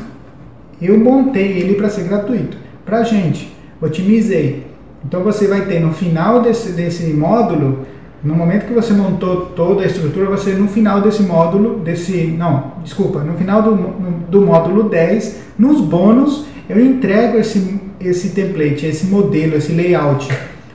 [0.80, 2.56] Eu montei ele para ser gratuito.
[2.84, 4.66] Para gente, otimizei,
[5.04, 7.86] então você vai ter no final desse, desse módulo,
[8.22, 12.72] no momento que você montou toda a estrutura, você no final desse módulo, desse, não,
[12.82, 13.76] desculpa, no final do,
[14.28, 20.28] do módulo 10, nos bônus, eu entrego esse, esse template, esse modelo, esse layout,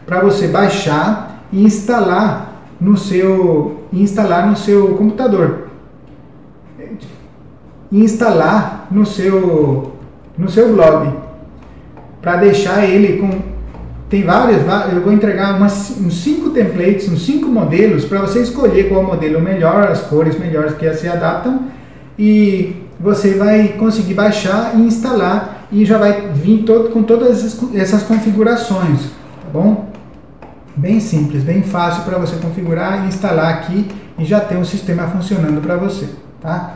[0.06, 5.68] para você baixar e instalar no seu, instalar no seu computador.
[7.92, 9.93] Instalar no seu,
[10.38, 11.14] no seu blog,
[12.22, 13.54] para deixar ele com
[14.14, 14.62] tem várias,
[14.94, 19.42] eu vou entregar umas, uns cinco templates, uns cinco modelos para você escolher qual modelo
[19.42, 21.62] melhor, as cores melhores que se adaptam
[22.18, 28.04] e você vai conseguir baixar e instalar e já vai vir todo, com todas essas
[28.04, 29.90] configurações, tá bom?
[30.76, 33.88] Bem simples, bem fácil para você configurar e instalar aqui
[34.20, 36.08] e já ter um sistema funcionando para você,
[36.40, 36.76] tá?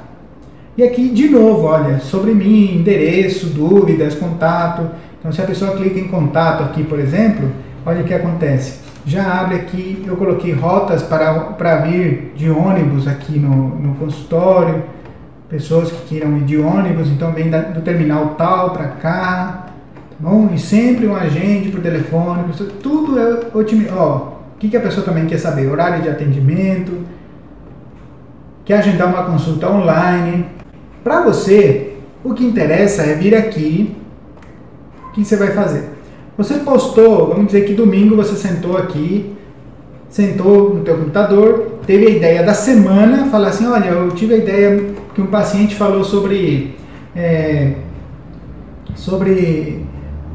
[0.78, 4.88] E aqui de novo, olha, sobre mim, endereço, dúvidas, contato,
[5.20, 7.50] então, se a pessoa clica em contato aqui, por exemplo,
[7.86, 8.80] olha o que acontece.
[9.06, 14.84] Já abre aqui, eu coloquei rotas para, para vir de ônibus aqui no, no consultório,
[15.50, 19.66] pessoas que queiram ir de ônibus, então vem da, do terminal tal para cá,
[20.12, 20.50] tá bom?
[20.54, 22.44] E sempre um agente por telefone,
[22.82, 24.00] tudo é otimizado.
[24.00, 25.70] Ó, o que, que a pessoa também quer saber?
[25.70, 27.06] Horário de atendimento,
[28.64, 30.57] quer agendar uma consulta online.
[31.04, 33.96] Para você, o que interessa é vir aqui
[35.14, 35.84] que você vai fazer?
[36.38, 39.34] Você postou, vamos dizer que domingo você sentou aqui,
[40.10, 44.38] sentou no teu computador, teve a ideia da semana, falar assim, olha, eu tive a
[44.38, 46.76] ideia que um paciente falou sobre
[47.16, 47.74] é,
[48.94, 49.82] sobre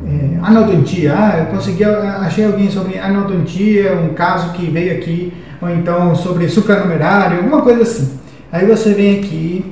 [0.04, 1.14] é, anodontia.
[1.16, 6.48] Ah, eu consegui, achei alguém sobre anodontia, um caso que veio aqui, ou então sobre
[6.48, 8.18] supranumerário, alguma coisa assim.
[8.50, 9.64] Aí você vem aqui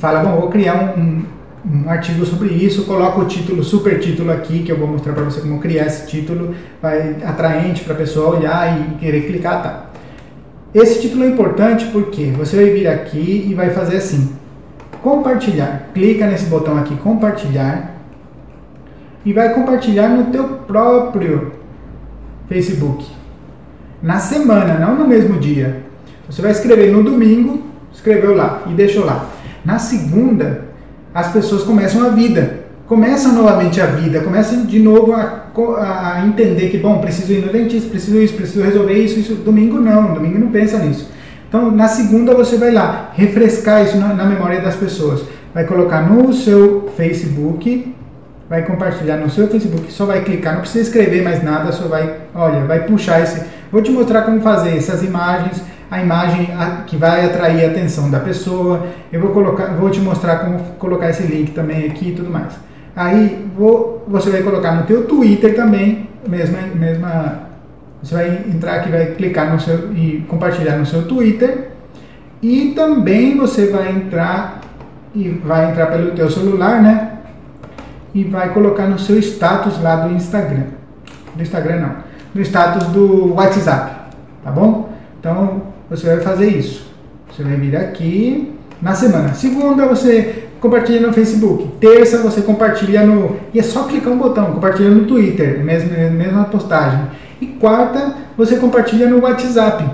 [0.00, 1.22] fala, bom, vou criar um, um
[1.64, 5.24] um artigo sobre isso, coloca o título, super título aqui, que eu vou mostrar para
[5.24, 9.86] você como criar esse título, vai atraente para a pessoa olhar e querer clicar, tá?
[10.72, 14.32] Esse título é importante porque você vai vir aqui e vai fazer assim,
[15.02, 17.96] compartilhar, clica nesse botão aqui, compartilhar,
[19.24, 21.52] e vai compartilhar no teu próprio
[22.48, 23.06] Facebook,
[24.02, 25.82] na semana, não no mesmo dia.
[26.26, 29.28] Você vai escrever no domingo, escreveu lá e deixou lá.
[29.64, 30.64] Na segunda,
[31.14, 35.44] as pessoas começam a vida, começa novamente a vida, começa de novo a,
[36.16, 39.34] a entender que, bom, preciso ir no dentista, preciso isso, preciso resolver isso, isso.
[39.34, 41.10] Domingo não, domingo não pensa nisso.
[41.48, 45.22] Então, na segunda você vai lá, refrescar isso na, na memória das pessoas.
[45.52, 47.92] Vai colocar no seu Facebook,
[48.48, 52.16] vai compartilhar no seu Facebook, só vai clicar, não precisa escrever mais nada, só vai,
[52.34, 53.44] olha, vai puxar esse.
[53.70, 56.48] Vou te mostrar como fazer essas imagens, a imagem
[56.86, 58.86] que vai atrair a atenção da pessoa.
[59.12, 62.52] Eu vou colocar, vou te mostrar como colocar esse link também aqui e tudo mais.
[62.94, 67.40] Aí vou, você vai colocar no teu Twitter também, mesma, mesma,
[68.02, 71.70] você vai entrar aqui, vai clicar no seu e compartilhar no seu Twitter.
[72.42, 74.60] E também você vai entrar
[75.14, 77.10] e vai entrar pelo teu celular, né?
[78.14, 80.64] e vai colocar no seu status lá do Instagram.
[81.34, 81.96] Do Instagram não,
[82.34, 84.92] no status do WhatsApp, tá bom?
[85.18, 86.86] Então você vai fazer isso.
[87.30, 89.34] Você vai vir aqui na semana.
[89.34, 91.66] Segunda você compartilha no Facebook.
[91.80, 93.36] Terça você compartilha no.
[93.52, 97.00] E é só clicar um botão, compartilha no Twitter, mesmo, mesma postagem.
[97.40, 99.84] E quarta você compartilha no WhatsApp.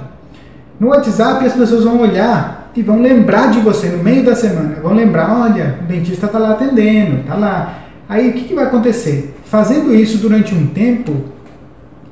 [0.78, 4.76] No WhatsApp as pessoas vão olhar e vão lembrar de você no meio da semana.
[4.82, 7.78] Vão lembrar, olha, o dentista está lá atendendo, está lá.
[8.08, 9.34] Aí o que, que vai acontecer?
[9.46, 11.14] Fazendo isso durante um tempo,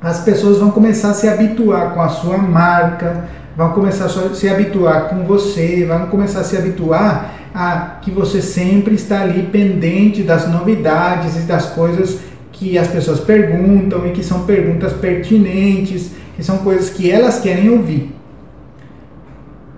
[0.01, 4.49] as pessoas vão começar a se habituar com a sua marca, vão começar a se
[4.49, 10.21] habituar com você, vão começar a se habituar a que você sempre está ali pendente
[10.23, 12.19] das novidades e das coisas
[12.51, 17.69] que as pessoas perguntam e que são perguntas pertinentes, que são coisas que elas querem
[17.69, 18.13] ouvir.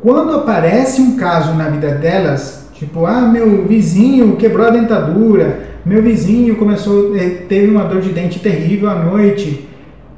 [0.02, 6.04] Quando aparece um caso na vida delas, tipo, ah, meu vizinho quebrou a dentadura, meu
[6.04, 9.68] vizinho começou, eh, teve uma dor de dente terrível à noite.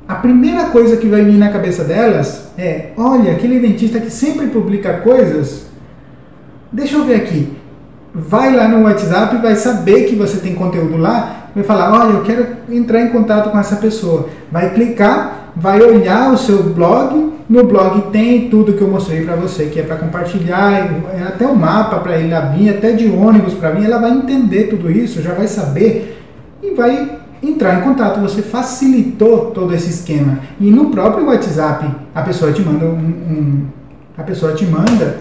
[0.10, 4.48] A primeira coisa que vai vir na cabeça delas é: olha, aquele dentista que sempre
[4.48, 5.67] publica coisas.
[6.72, 7.56] Deixa eu ver aqui.
[8.12, 12.24] Vai lá no WhatsApp, vai saber que você tem conteúdo lá, vai falar: olha, eu
[12.24, 14.30] quero entrar em contato com essa pessoa.
[14.52, 19.36] Vai clicar, vai olhar o seu blog no blog tem tudo que eu mostrei para
[19.36, 20.72] você, que é para compartilhar,
[21.12, 24.65] é até o mapa para ele vir, até de ônibus para mim, ela vai entender
[24.65, 26.22] tudo isso, já vai saber
[26.62, 28.19] e vai entrar em contato.
[28.21, 30.39] Você facilitou todo esse esquema.
[30.60, 33.65] E no próprio WhatsApp, a pessoa te manda um, um
[34.17, 35.17] a pessoa te manda,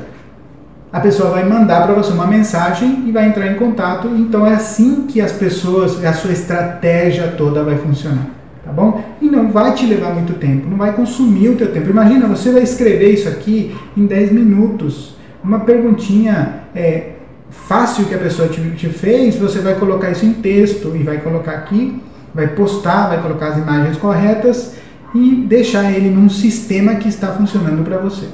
[0.92, 4.08] a pessoa vai mandar para você uma mensagem e vai entrar em contato.
[4.08, 9.02] Então é assim que as pessoas, a sua estratégia toda vai funcionar tá bom?
[9.20, 11.88] E não vai te levar muito tempo, não vai consumir o teu tempo.
[11.88, 15.16] Imagina, você vai escrever isso aqui em 10 minutos.
[15.42, 17.12] Uma perguntinha é,
[17.50, 21.18] fácil que a pessoa te, te fez, você vai colocar isso em texto e vai
[21.18, 22.02] colocar aqui,
[22.34, 24.74] vai postar, vai colocar as imagens corretas
[25.14, 28.26] e deixar ele num sistema que está funcionando para você.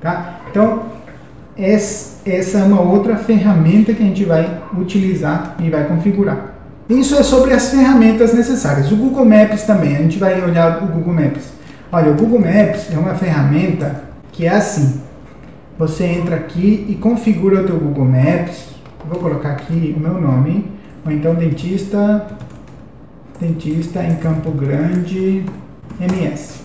[0.00, 0.40] Tá?
[0.50, 0.84] Então,
[1.56, 6.52] essa é uma outra ferramenta que a gente vai utilizar e vai configurar.
[6.88, 8.90] Isso é sobre as ferramentas necessárias.
[8.90, 11.52] O Google Maps também, a gente vai olhar o Google Maps.
[11.90, 15.00] Olha, o Google Maps é uma ferramenta que é assim.
[15.78, 18.74] Você entra aqui e configura o teu Google Maps.
[19.08, 20.70] Vou colocar aqui o meu nome,
[21.04, 22.26] ou então dentista,
[23.40, 25.44] dentista em Campo Grande,
[26.00, 26.62] MS.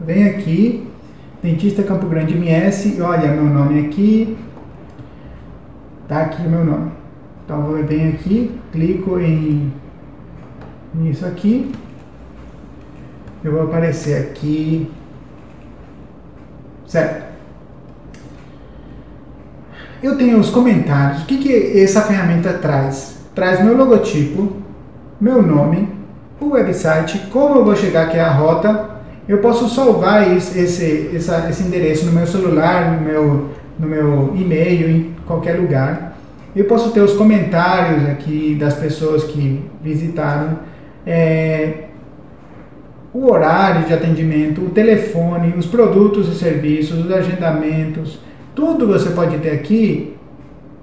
[0.00, 0.88] Vem aqui,
[1.42, 4.38] dentista Campo Grande MS, olha meu nome aqui,
[6.08, 6.92] tá aqui o meu nome.
[7.44, 9.70] Então eu venho aqui, clico em
[10.94, 11.70] nisso aqui,
[13.42, 14.90] eu vou aparecer aqui,
[16.86, 17.33] certo?
[20.04, 21.22] Eu tenho os comentários.
[21.22, 23.26] O que, que essa ferramenta traz?
[23.34, 24.52] Traz meu logotipo,
[25.18, 25.88] meu nome,
[26.38, 28.90] o website, como eu vou chegar aqui a rota.
[29.26, 34.90] Eu posso salvar esse, esse, esse endereço no meu celular, no meu, no meu e-mail,
[34.90, 36.18] em qualquer lugar.
[36.54, 40.58] Eu posso ter os comentários aqui das pessoas que visitaram,
[41.06, 41.84] é,
[43.10, 48.18] o horário de atendimento, o telefone, os produtos e serviços, os agendamentos,
[48.54, 50.16] tudo você pode ter aqui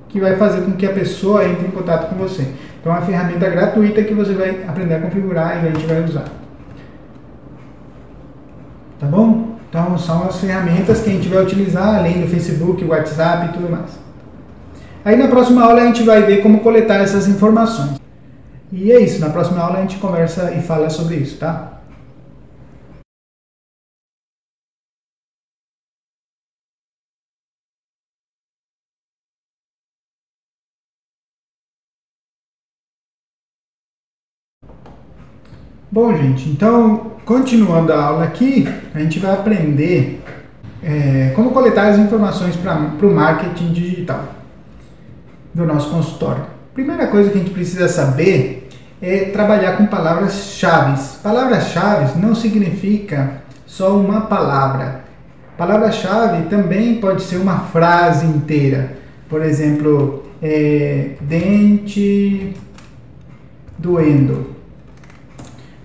[0.09, 2.45] que vai fazer com que a pessoa entre em contato com você.
[2.79, 6.03] Então é uma ferramenta gratuita que você vai aprender a configurar e a gente vai
[6.03, 6.25] usar.
[8.99, 9.55] Tá bom?
[9.69, 13.71] Então são as ferramentas que a gente vai utilizar além do Facebook, WhatsApp e tudo
[13.71, 13.97] mais.
[15.05, 17.99] Aí na próxima aula a gente vai ver como coletar essas informações.
[18.71, 21.80] E é isso, na próxima aula a gente conversa e fala sobre isso, tá?
[35.93, 38.65] Bom, gente, então, continuando a aula aqui,
[38.95, 40.23] a gente vai aprender
[40.81, 44.23] é, como coletar as informações para o marketing digital
[45.53, 46.45] do nosso consultório.
[46.73, 48.69] Primeira coisa que a gente precisa saber
[49.01, 50.97] é trabalhar com palavras-chave.
[51.21, 55.01] Palavras-chave não significa só uma palavra.
[55.57, 58.93] Palavra-chave também pode ser uma frase inteira.
[59.27, 62.53] Por exemplo, é, dente
[63.77, 64.60] doendo.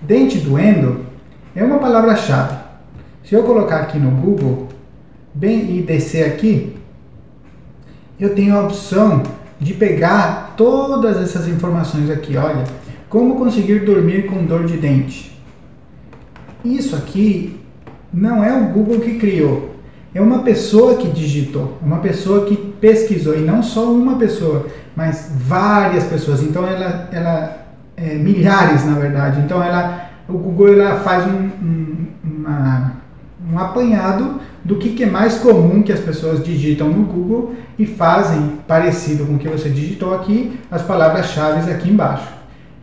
[0.07, 1.05] Dente doendo
[1.55, 2.57] é uma palavra-chave.
[3.25, 4.69] Se eu colocar aqui no Google
[5.35, 6.77] bem, e descer aqui,
[8.19, 9.23] eu tenho a opção
[9.59, 12.37] de pegar todas essas informações aqui.
[12.37, 12.65] Olha,
[13.09, 15.37] como conseguir dormir com dor de dente.
[16.65, 17.59] Isso aqui
[18.13, 19.75] não é o Google que criou,
[20.15, 25.31] é uma pessoa que digitou, uma pessoa que pesquisou, e não só uma pessoa, mas
[25.35, 26.43] várias pessoas.
[26.43, 27.66] Então ela, ela
[27.97, 29.41] é, milhares na verdade.
[29.41, 32.93] Então ela, o Google ela faz um, um, uma,
[33.53, 37.87] um apanhado do que, que, é mais comum que as pessoas digitam no Google e
[37.87, 42.29] fazem parecido com o que você digitou aqui, as palavras-chave aqui embaixo.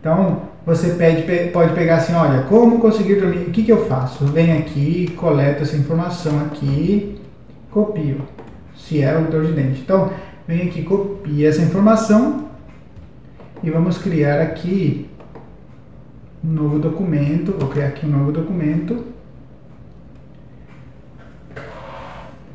[0.00, 4.24] Então, você pede, pode pegar assim, olha, como conseguir dormir, o que, que eu faço?
[4.24, 7.20] Venho aqui, coleto essa informação aqui,
[7.70, 8.22] copio,
[8.74, 9.82] se é o dor de dente.
[9.82, 10.10] Então,
[10.48, 12.43] venho aqui, copio essa informação
[13.64, 15.08] e vamos criar aqui
[16.44, 19.04] um novo documento, vou criar aqui um novo documento, vou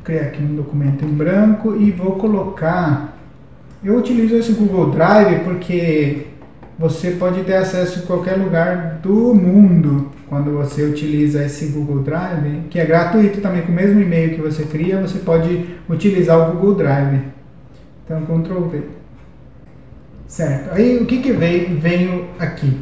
[0.04, 3.18] criar aqui um documento em branco e vou colocar,
[3.82, 6.28] eu utilizo esse Google Drive porque
[6.78, 12.68] você pode ter acesso em qualquer lugar do mundo quando você utiliza esse Google Drive,
[12.70, 16.52] que é gratuito também, com o mesmo e-mail que você cria, você pode utilizar o
[16.52, 17.20] Google Drive.
[18.04, 18.99] Então, Ctrl V.
[20.30, 20.72] Certo.
[20.72, 22.78] Aí, o que, que veio, veio aqui?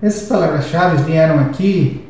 [0.00, 2.06] Essas palavras-chave vieram aqui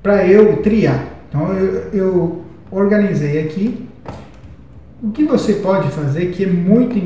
[0.00, 1.08] para eu triar.
[1.28, 3.88] Então, eu, eu organizei aqui.
[5.02, 6.96] O que você pode fazer, que é muito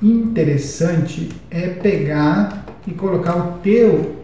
[0.00, 4.14] interessante é pegar e colocar o teu,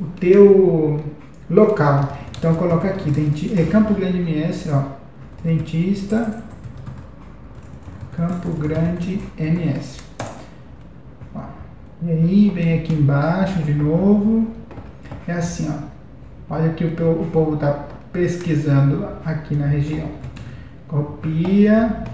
[0.00, 1.00] o teu
[1.48, 2.18] local.
[2.36, 4.82] Então coloca aqui, denti, é Campo Grande MS, ó,
[5.44, 6.42] dentista,
[8.16, 10.03] Campo Grande MS.
[12.06, 14.46] E aí vem aqui embaixo de novo,
[15.26, 16.54] é assim, ó.
[16.54, 20.08] Olha que o, o povo está pesquisando aqui na região.
[20.86, 22.04] Copia,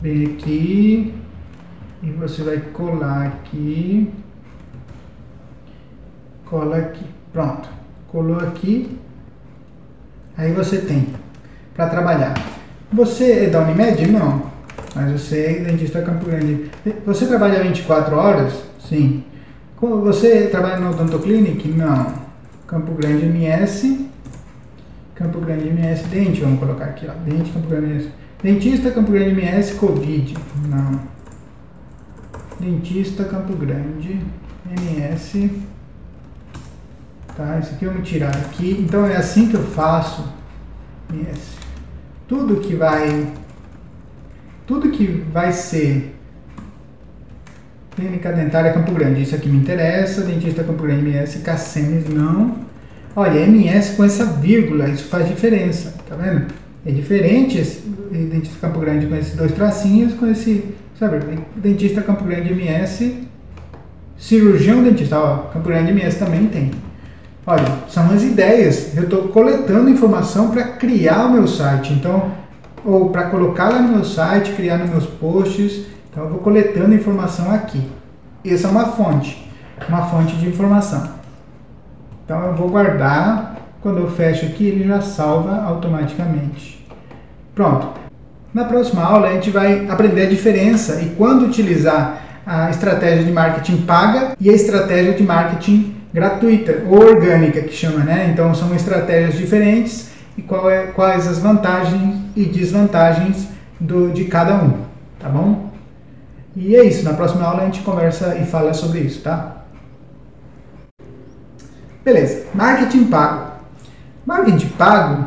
[0.00, 1.12] vem aqui,
[2.04, 4.12] e você vai colar aqui,
[6.44, 7.68] cola aqui, pronto,
[8.06, 8.96] colou aqui,
[10.38, 11.08] aí você tem
[11.74, 12.34] para trabalhar.
[12.92, 14.06] Você é da Unimed?
[14.06, 14.52] Não,
[14.94, 16.70] mas você é dentista Campo Grande.
[17.04, 18.66] Você trabalha 24 horas?
[18.88, 19.24] Sim.
[19.80, 21.68] Você trabalha no Odontoclinic?
[21.68, 22.26] Não.
[22.66, 24.08] Campo Grande MS,
[25.14, 28.10] Campo Grande MS Dente, vamos colocar aqui, ó, Dente Campo Grande MS.
[28.42, 30.36] Dentista Campo Grande MS Covid?
[30.68, 31.00] Não.
[32.58, 34.20] Dentista Campo Grande,
[34.68, 35.50] MS.
[37.36, 38.76] Tá, isso aqui vou tirar aqui.
[38.80, 40.26] Então é assim que eu faço.
[41.12, 41.56] MS.
[42.26, 43.32] Tudo que vai
[44.66, 46.15] tudo que vai ser
[47.96, 52.58] Clínica Dentária Campo Grande, isso aqui me interessa, Dentista Campo Grande, MS, Cassemes não.
[53.16, 56.46] Olha, MS com essa vírgula, isso faz diferença, tá vendo?
[56.84, 61.18] É diferente esse Dentista Campo Grande com esses dois tracinhos, com esse Sabe,
[61.56, 63.28] dentista Campo Grande MS,
[64.16, 66.70] cirurgião dentista, ó, Campo Grande MS também tem.
[67.46, 68.96] Olha, são as ideias.
[68.96, 72.32] Eu estou coletando informação para criar o meu site, então,
[72.82, 75.84] ou para colocar lá no meu site, criar nos meus posts.
[76.16, 77.78] Então, eu vou coletando informação aqui.
[78.42, 79.46] Essa é uma fonte,
[79.86, 81.10] uma fonte de informação.
[82.24, 83.54] Então, eu vou guardar.
[83.82, 86.82] Quando eu fecho aqui, ele já salva automaticamente.
[87.54, 87.88] Pronto.
[88.54, 93.30] Na próxima aula a gente vai aprender a diferença e quando utilizar a estratégia de
[93.30, 98.30] marketing paga e a estratégia de marketing gratuita ou orgânica que chama, né?
[98.32, 103.46] Então são estratégias diferentes e qual é, quais as vantagens e desvantagens
[103.78, 104.78] do, de cada um,
[105.20, 105.65] tá bom?
[106.56, 109.64] E é isso, na próxima aula a gente conversa e fala sobre isso, tá?
[112.02, 113.52] Beleza, marketing pago.
[114.24, 115.26] Marketing pago,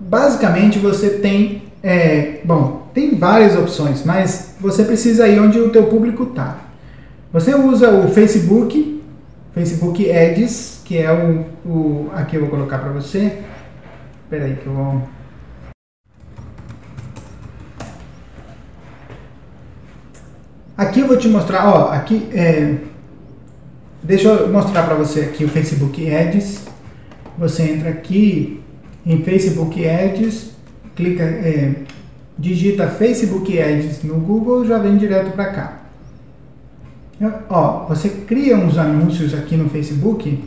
[0.00, 5.84] basicamente você tem é, bom, tem várias opções, mas você precisa ir onde o teu
[5.88, 6.56] público está.
[7.30, 9.02] Você usa o Facebook,
[9.52, 13.40] Facebook Ads, que é o, o aqui eu vou colocar para você.
[14.22, 15.02] Espera aí que eu vou
[20.76, 22.74] Aqui eu vou te mostrar, ó, aqui é,
[24.02, 26.64] deixa eu mostrar para você aqui o Facebook Ads.
[27.38, 28.60] Você entra aqui
[29.06, 30.50] em Facebook Ads,
[30.96, 31.74] clica, é,
[32.36, 35.80] digita Facebook Ads no Google, já vem direto para cá.
[37.48, 40.42] Ó, você cria uns anúncios aqui no Facebook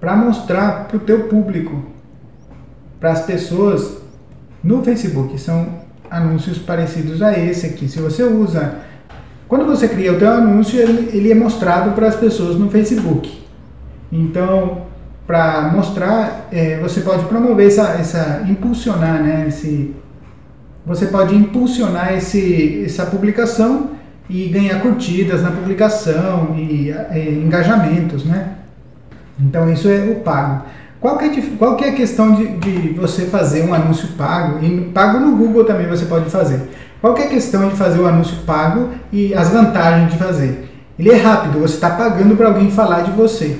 [0.00, 1.84] para mostrar para o teu público,
[2.98, 3.98] para as pessoas
[4.64, 5.38] no Facebook.
[5.38, 5.79] São
[6.10, 7.88] anúncios parecidos a esse aqui.
[7.88, 8.74] Se você usa,
[9.48, 13.40] quando você cria o teu anúncio, ele, ele é mostrado para as pessoas no Facebook.
[14.12, 14.82] Então,
[15.26, 19.44] para mostrar, é, você pode promover essa, essa impulsionar, né?
[19.46, 19.94] Esse,
[20.84, 23.90] você pode impulsionar esse, essa publicação
[24.28, 28.54] e ganhar curtidas na publicação e é, engajamentos, né?
[29.38, 30.64] Então isso é o pago.
[31.00, 34.62] Qual que é, qual que é a questão de, de você fazer um anúncio pago?
[34.62, 36.68] E pago no Google também você pode fazer.
[37.00, 40.68] Qual que é a questão de fazer o anúncio pago e as vantagens de fazer?
[40.98, 43.56] Ele é rápido, você está pagando para alguém falar de você.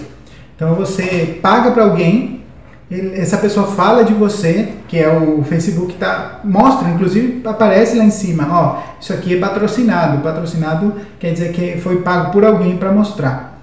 [0.55, 2.43] Então você paga para alguém,
[2.91, 8.05] ele, essa pessoa fala de você, que é o Facebook tá mostra, inclusive aparece lá
[8.05, 10.23] em cima, ó, isso aqui é patrocinado.
[10.23, 13.59] Patrocinado quer dizer que foi pago por alguém para mostrar.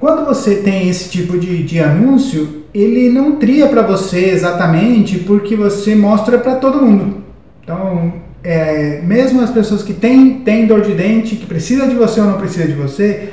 [0.00, 5.54] Quando você tem esse tipo de, de anúncio, ele não tria para você exatamente porque
[5.54, 7.22] você mostra para todo mundo.
[7.62, 12.20] Então, é, mesmo as pessoas que têm, têm dor de dente, que precisa de você
[12.20, 13.30] ou não precisa de você,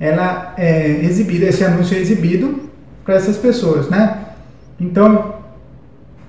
[0.00, 2.60] ela é exibida, esse anúncio é exibido
[3.04, 4.18] para essas pessoas, né?
[4.80, 5.34] Então,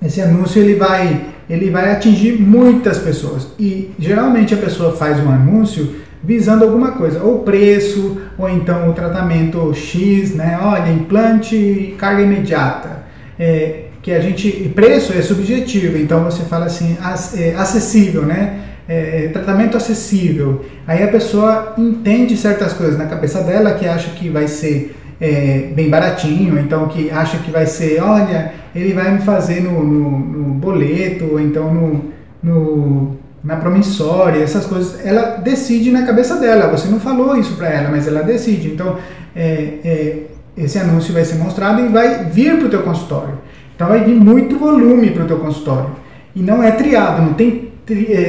[0.02, 5.30] esse anúncio ele vai, ele vai atingir muitas pessoas e geralmente a pessoa faz um
[5.30, 10.58] anúncio visando alguma coisa, ou preço, ou então o tratamento X, né?
[10.62, 13.00] Olha, implante carga imediata.
[13.38, 16.96] É, que a gente preço é subjetivo, então você fala assim
[17.36, 18.60] é, acessível, né?
[18.88, 20.64] É, é, tratamento acessível.
[20.86, 25.70] Aí a pessoa entende certas coisas na cabeça dela que acha que vai ser é,
[25.74, 30.18] bem baratinho, então que acha que vai ser, olha, ele vai me fazer no, no,
[30.18, 32.04] no boleto, ou então no,
[32.42, 35.04] no, na promissória, essas coisas.
[35.04, 36.68] Ela decide na cabeça dela.
[36.68, 38.68] Você não falou isso para ela, mas ela decide.
[38.68, 38.98] Então
[39.34, 40.22] é, é,
[40.56, 43.38] esse anúncio vai ser mostrado e vai vir para o teu consultório.
[43.74, 45.90] Então vai vir muito volume para o teu consultório.
[46.34, 47.69] E não é triado, não tem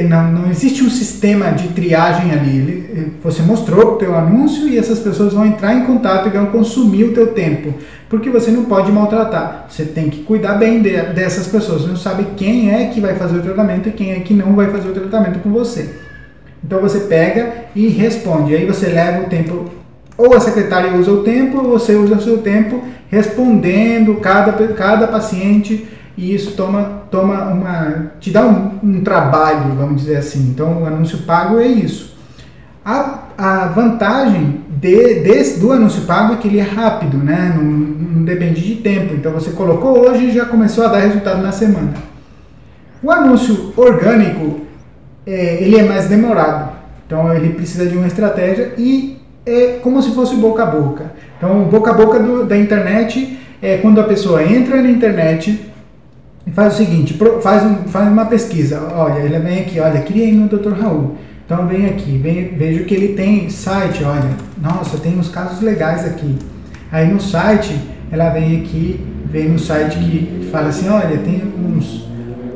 [0.08, 2.90] não, não existe um sistema de triagem ali.
[2.96, 6.46] É, você mostrou o teu anúncio e essas pessoas vão entrar em contato e vão
[6.46, 7.74] consumir o teu tempo.
[8.08, 9.66] Porque você não pode maltratar.
[9.68, 11.82] Você tem que cuidar bem de, dessas pessoas.
[11.82, 14.54] Você não sabe quem é que vai fazer o tratamento e quem é que não
[14.54, 15.88] vai fazer o tratamento com você.
[16.64, 18.54] Então você pega e responde.
[18.54, 19.70] Aí você leva o tempo.
[20.16, 25.06] Ou a secretária usa o tempo, ou você usa o seu tempo respondendo cada, cada
[25.06, 25.86] paciente
[26.16, 30.50] e isso toma, toma uma, te dá um, um, trabalho, vamos dizer assim.
[30.50, 32.16] Então, o anúncio pago é isso.
[32.84, 37.54] A, a vantagem de, desse, do anúncio pago é que ele é rápido, né?
[37.56, 39.14] Não, não depende de tempo.
[39.14, 41.94] Então, você colocou hoje e já começou a dar resultado na semana.
[43.02, 44.60] O anúncio orgânico,
[45.26, 46.72] é, ele é mais demorado.
[47.06, 51.12] Então, ele precisa de uma estratégia e é como se fosse boca a boca.
[51.36, 55.71] Então, boca a boca do, da internet é quando a pessoa entra na internet,
[56.50, 60.48] faz o seguinte, faz, um, faz uma pesquisa, olha, ele vem aqui, olha, queria no
[60.48, 60.72] Dr.
[60.72, 61.16] Raul.
[61.44, 64.30] Então vem aqui, vem, vejo que ele tem site, olha,
[64.60, 66.36] nossa, tem uns casos legais aqui.
[66.90, 67.78] Aí no site,
[68.10, 72.02] ela vem aqui, vem no site que fala assim, olha, tem uns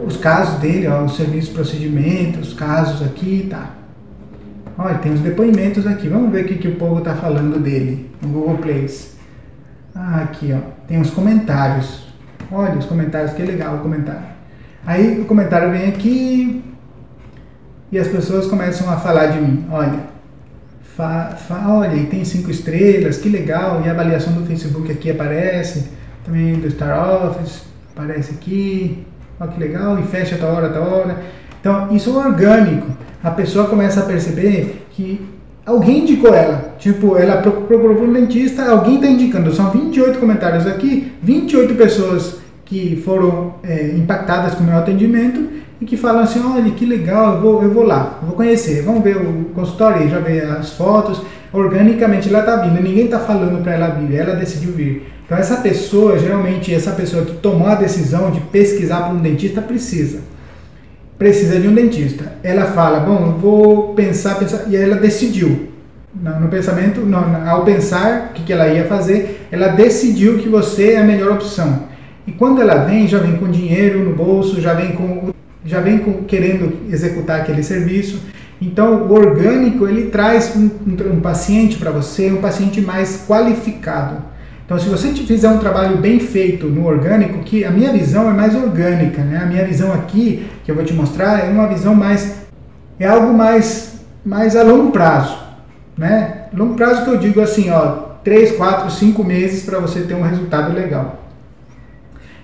[0.07, 3.70] os casos dele, ó, os serviços, procedimentos, casos aqui, tá.
[4.78, 6.09] Olha, tem os depoimentos aqui.
[6.09, 9.16] Vamos ver o que, que o povo está falando dele no Google Place.
[9.95, 12.05] Ah, aqui, ó, tem os comentários.
[12.51, 14.36] Olha os comentários, que legal o comentário.
[14.86, 16.64] Aí o comentário vem aqui
[17.90, 19.66] e as pessoas começam a falar de mim.
[19.70, 20.01] Olha,
[20.97, 23.82] fa, fa, olha, e tem cinco estrelas, que legal.
[23.84, 25.90] E a avaliação do Facebook aqui aparece,
[26.24, 27.62] também do Star Office,
[27.94, 29.05] aparece aqui.
[29.38, 31.22] Olha que legal, e fecha tal hora, tal hora.
[31.61, 32.86] Então, isso é orgânico.
[33.22, 35.36] A pessoa começa a perceber que
[35.66, 36.76] alguém indicou ela.
[36.78, 39.52] Tipo, ela procurou para um dentista, alguém está indicando.
[39.52, 45.44] São 28 comentários aqui, 28 pessoas que foram é, impactadas com o meu atendimento
[45.80, 48.82] e que falam assim, olha, que legal, eu vou, eu vou lá, eu vou conhecer,
[48.82, 51.20] vamos ver o consultório, já ver as fotos,
[51.52, 55.06] organicamente ela está vindo, ninguém está falando para ela vir, ela decidiu vir.
[55.24, 59.60] Então essa pessoa, geralmente essa pessoa que tomou a decisão de pesquisar para um dentista
[59.60, 60.20] precisa
[61.18, 62.32] precisa de um dentista.
[62.42, 65.68] Ela fala, bom, eu vou pensar, pensar, e ela decidiu.
[66.14, 70.92] No, pensamento, no, ao pensar o que, que ela ia fazer, ela decidiu que você
[70.92, 71.84] é a melhor opção.
[72.26, 75.30] E quando ela vem, já vem com dinheiro no bolso, já vem com,
[75.64, 78.20] já vem com, querendo executar aquele serviço.
[78.60, 84.22] Então, o orgânico ele traz um, um, um paciente para você, um paciente mais qualificado.
[84.66, 88.32] Então, se você fizer um trabalho bem feito no orgânico, que a minha visão é
[88.32, 89.38] mais orgânica, né?
[89.38, 92.34] A minha visão aqui, que eu vou te mostrar, é uma visão mais
[92.98, 95.38] é algo mais mais a longo prazo.
[95.96, 96.46] né?
[96.52, 100.22] Longo prazo que eu digo assim, ó, 3, 4, 5 meses para você ter um
[100.22, 101.22] resultado legal.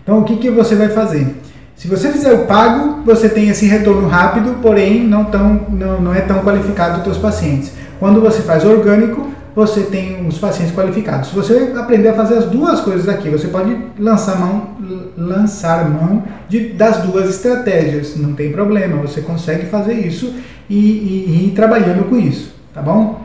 [0.02, 1.26] Então, o que, que você vai fazer?
[1.74, 6.14] Se você fizer o pago, você tem esse retorno rápido, porém não, tão, não, não
[6.14, 7.72] é tão qualificado os seus pacientes.
[7.98, 11.28] Quando você faz orgânico, você tem os pacientes qualificados.
[11.28, 14.68] Se você aprender a fazer as duas coisas aqui, você pode lançar mão,
[15.16, 20.34] lançar mão de, das duas estratégias, não tem problema, você consegue fazer isso
[20.68, 23.20] e, e, e ir trabalhando com isso, tá bom?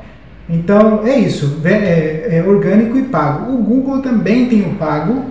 [0.49, 3.53] Então é isso, é, é orgânico e pago.
[3.53, 5.25] O Google também tem o pago,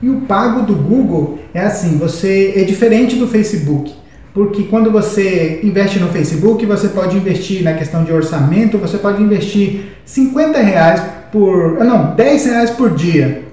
[0.00, 3.92] e o pago do Google é assim, você é diferente do Facebook.
[4.34, 9.22] Porque quando você investe no Facebook, você pode investir na questão de orçamento, você pode
[9.22, 11.02] investir 50 reais
[11.32, 11.78] por.
[11.80, 13.44] Ah, não, 10 reais por dia.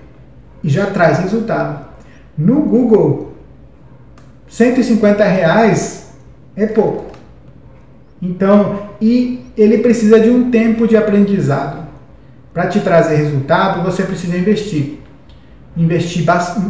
[0.63, 1.85] E já traz resultado.
[2.37, 3.33] No Google,
[4.47, 6.11] 150 reais
[6.55, 7.05] é pouco.
[8.21, 11.85] Então, e ele precisa de um tempo de aprendizado.
[12.53, 14.99] Para te trazer resultado, você precisa investir.
[15.75, 16.25] Investir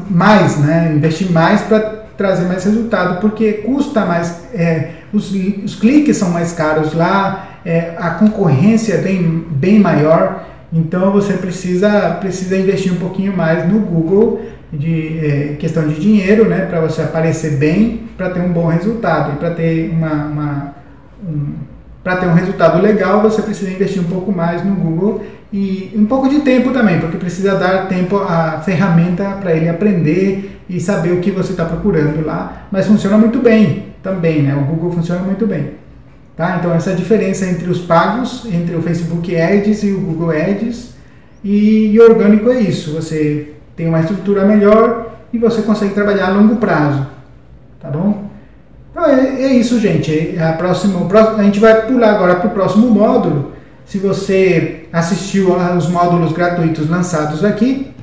[0.09, 0.93] mais, né?
[0.95, 5.31] Investir mais para trazer mais resultado, porque custa mais, é, os,
[5.63, 11.33] os, cliques são mais caros lá, é, a concorrência é bem, bem maior, então você
[11.33, 14.41] precisa, precisa investir um pouquinho mais no Google
[14.71, 19.33] de é, questão de dinheiro, né, para você aparecer bem, para ter um bom resultado.
[19.33, 20.75] E para ter uma, uma
[21.27, 21.53] um,
[22.03, 26.05] para ter um resultado legal, você precisa investir um pouco mais no Google e um
[26.05, 31.13] pouco de tempo também, porque precisa dar tempo à ferramenta para ele aprender e saber
[31.13, 32.67] o que você está procurando lá.
[32.71, 34.55] Mas funciona muito bem também, né?
[34.55, 35.71] O Google funciona muito bem.
[36.35, 36.57] Tá?
[36.59, 40.93] Então essa é diferença entre os pagos, entre o Facebook Ads e o Google Ads.
[41.43, 46.31] E, e orgânico é isso, você tem uma estrutura melhor e você consegue trabalhar a
[46.31, 47.05] longo prazo.
[47.79, 48.29] Tá bom?
[48.91, 50.37] Então é, é isso, gente.
[50.39, 50.99] A, próxima,
[51.37, 53.53] a gente vai pular agora para o próximo módulo.
[53.85, 57.93] Se você assistiu aos módulos gratuitos lançados aqui,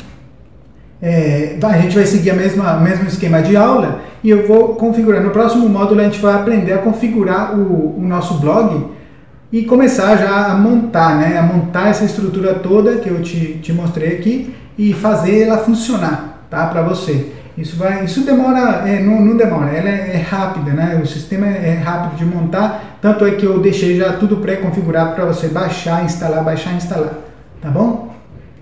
[1.02, 5.20] é, a gente vai seguir a mesma mesmo esquema de aula e eu vou configurar.
[5.20, 8.86] No próximo módulo a gente vai aprender a configurar o, o nosso blog
[9.50, 11.38] e começar já a montar, né?
[11.38, 16.46] A montar essa estrutura toda que eu te, te mostrei aqui e fazer ela funcionar,
[16.48, 16.66] tá?
[16.66, 17.32] Para você.
[17.58, 21.00] Isso vai, isso demora, é, não, não, demora, ela é, é, rápida, né?
[21.02, 25.14] O sistema é, é, rápido de montar, tanto é que eu deixei já tudo pré-configurado
[25.14, 27.12] para você baixar, instalar, baixar, instalar,
[27.60, 28.11] tá bom?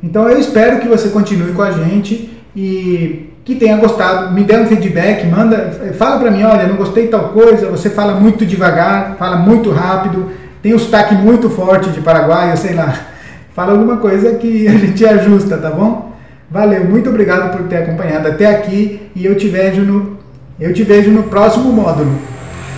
[0.02, 4.56] Então eu espero que você continue com a gente e que tenha gostado, me dê
[4.56, 8.46] um feedback, manda, fala para mim, olha, não gostei de tal coisa, você fala muito
[8.46, 10.30] devagar, fala muito rápido,
[10.62, 12.94] tem um sotaque muito forte de Paraguai, eu sei lá.
[13.52, 16.12] Fala alguma coisa que a gente ajusta, tá bom?
[16.50, 20.18] Valeu, muito obrigado por ter acompanhado até aqui e eu te vejo no,
[20.58, 22.12] eu te vejo no próximo módulo.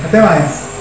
[0.04, 0.71] Até mais!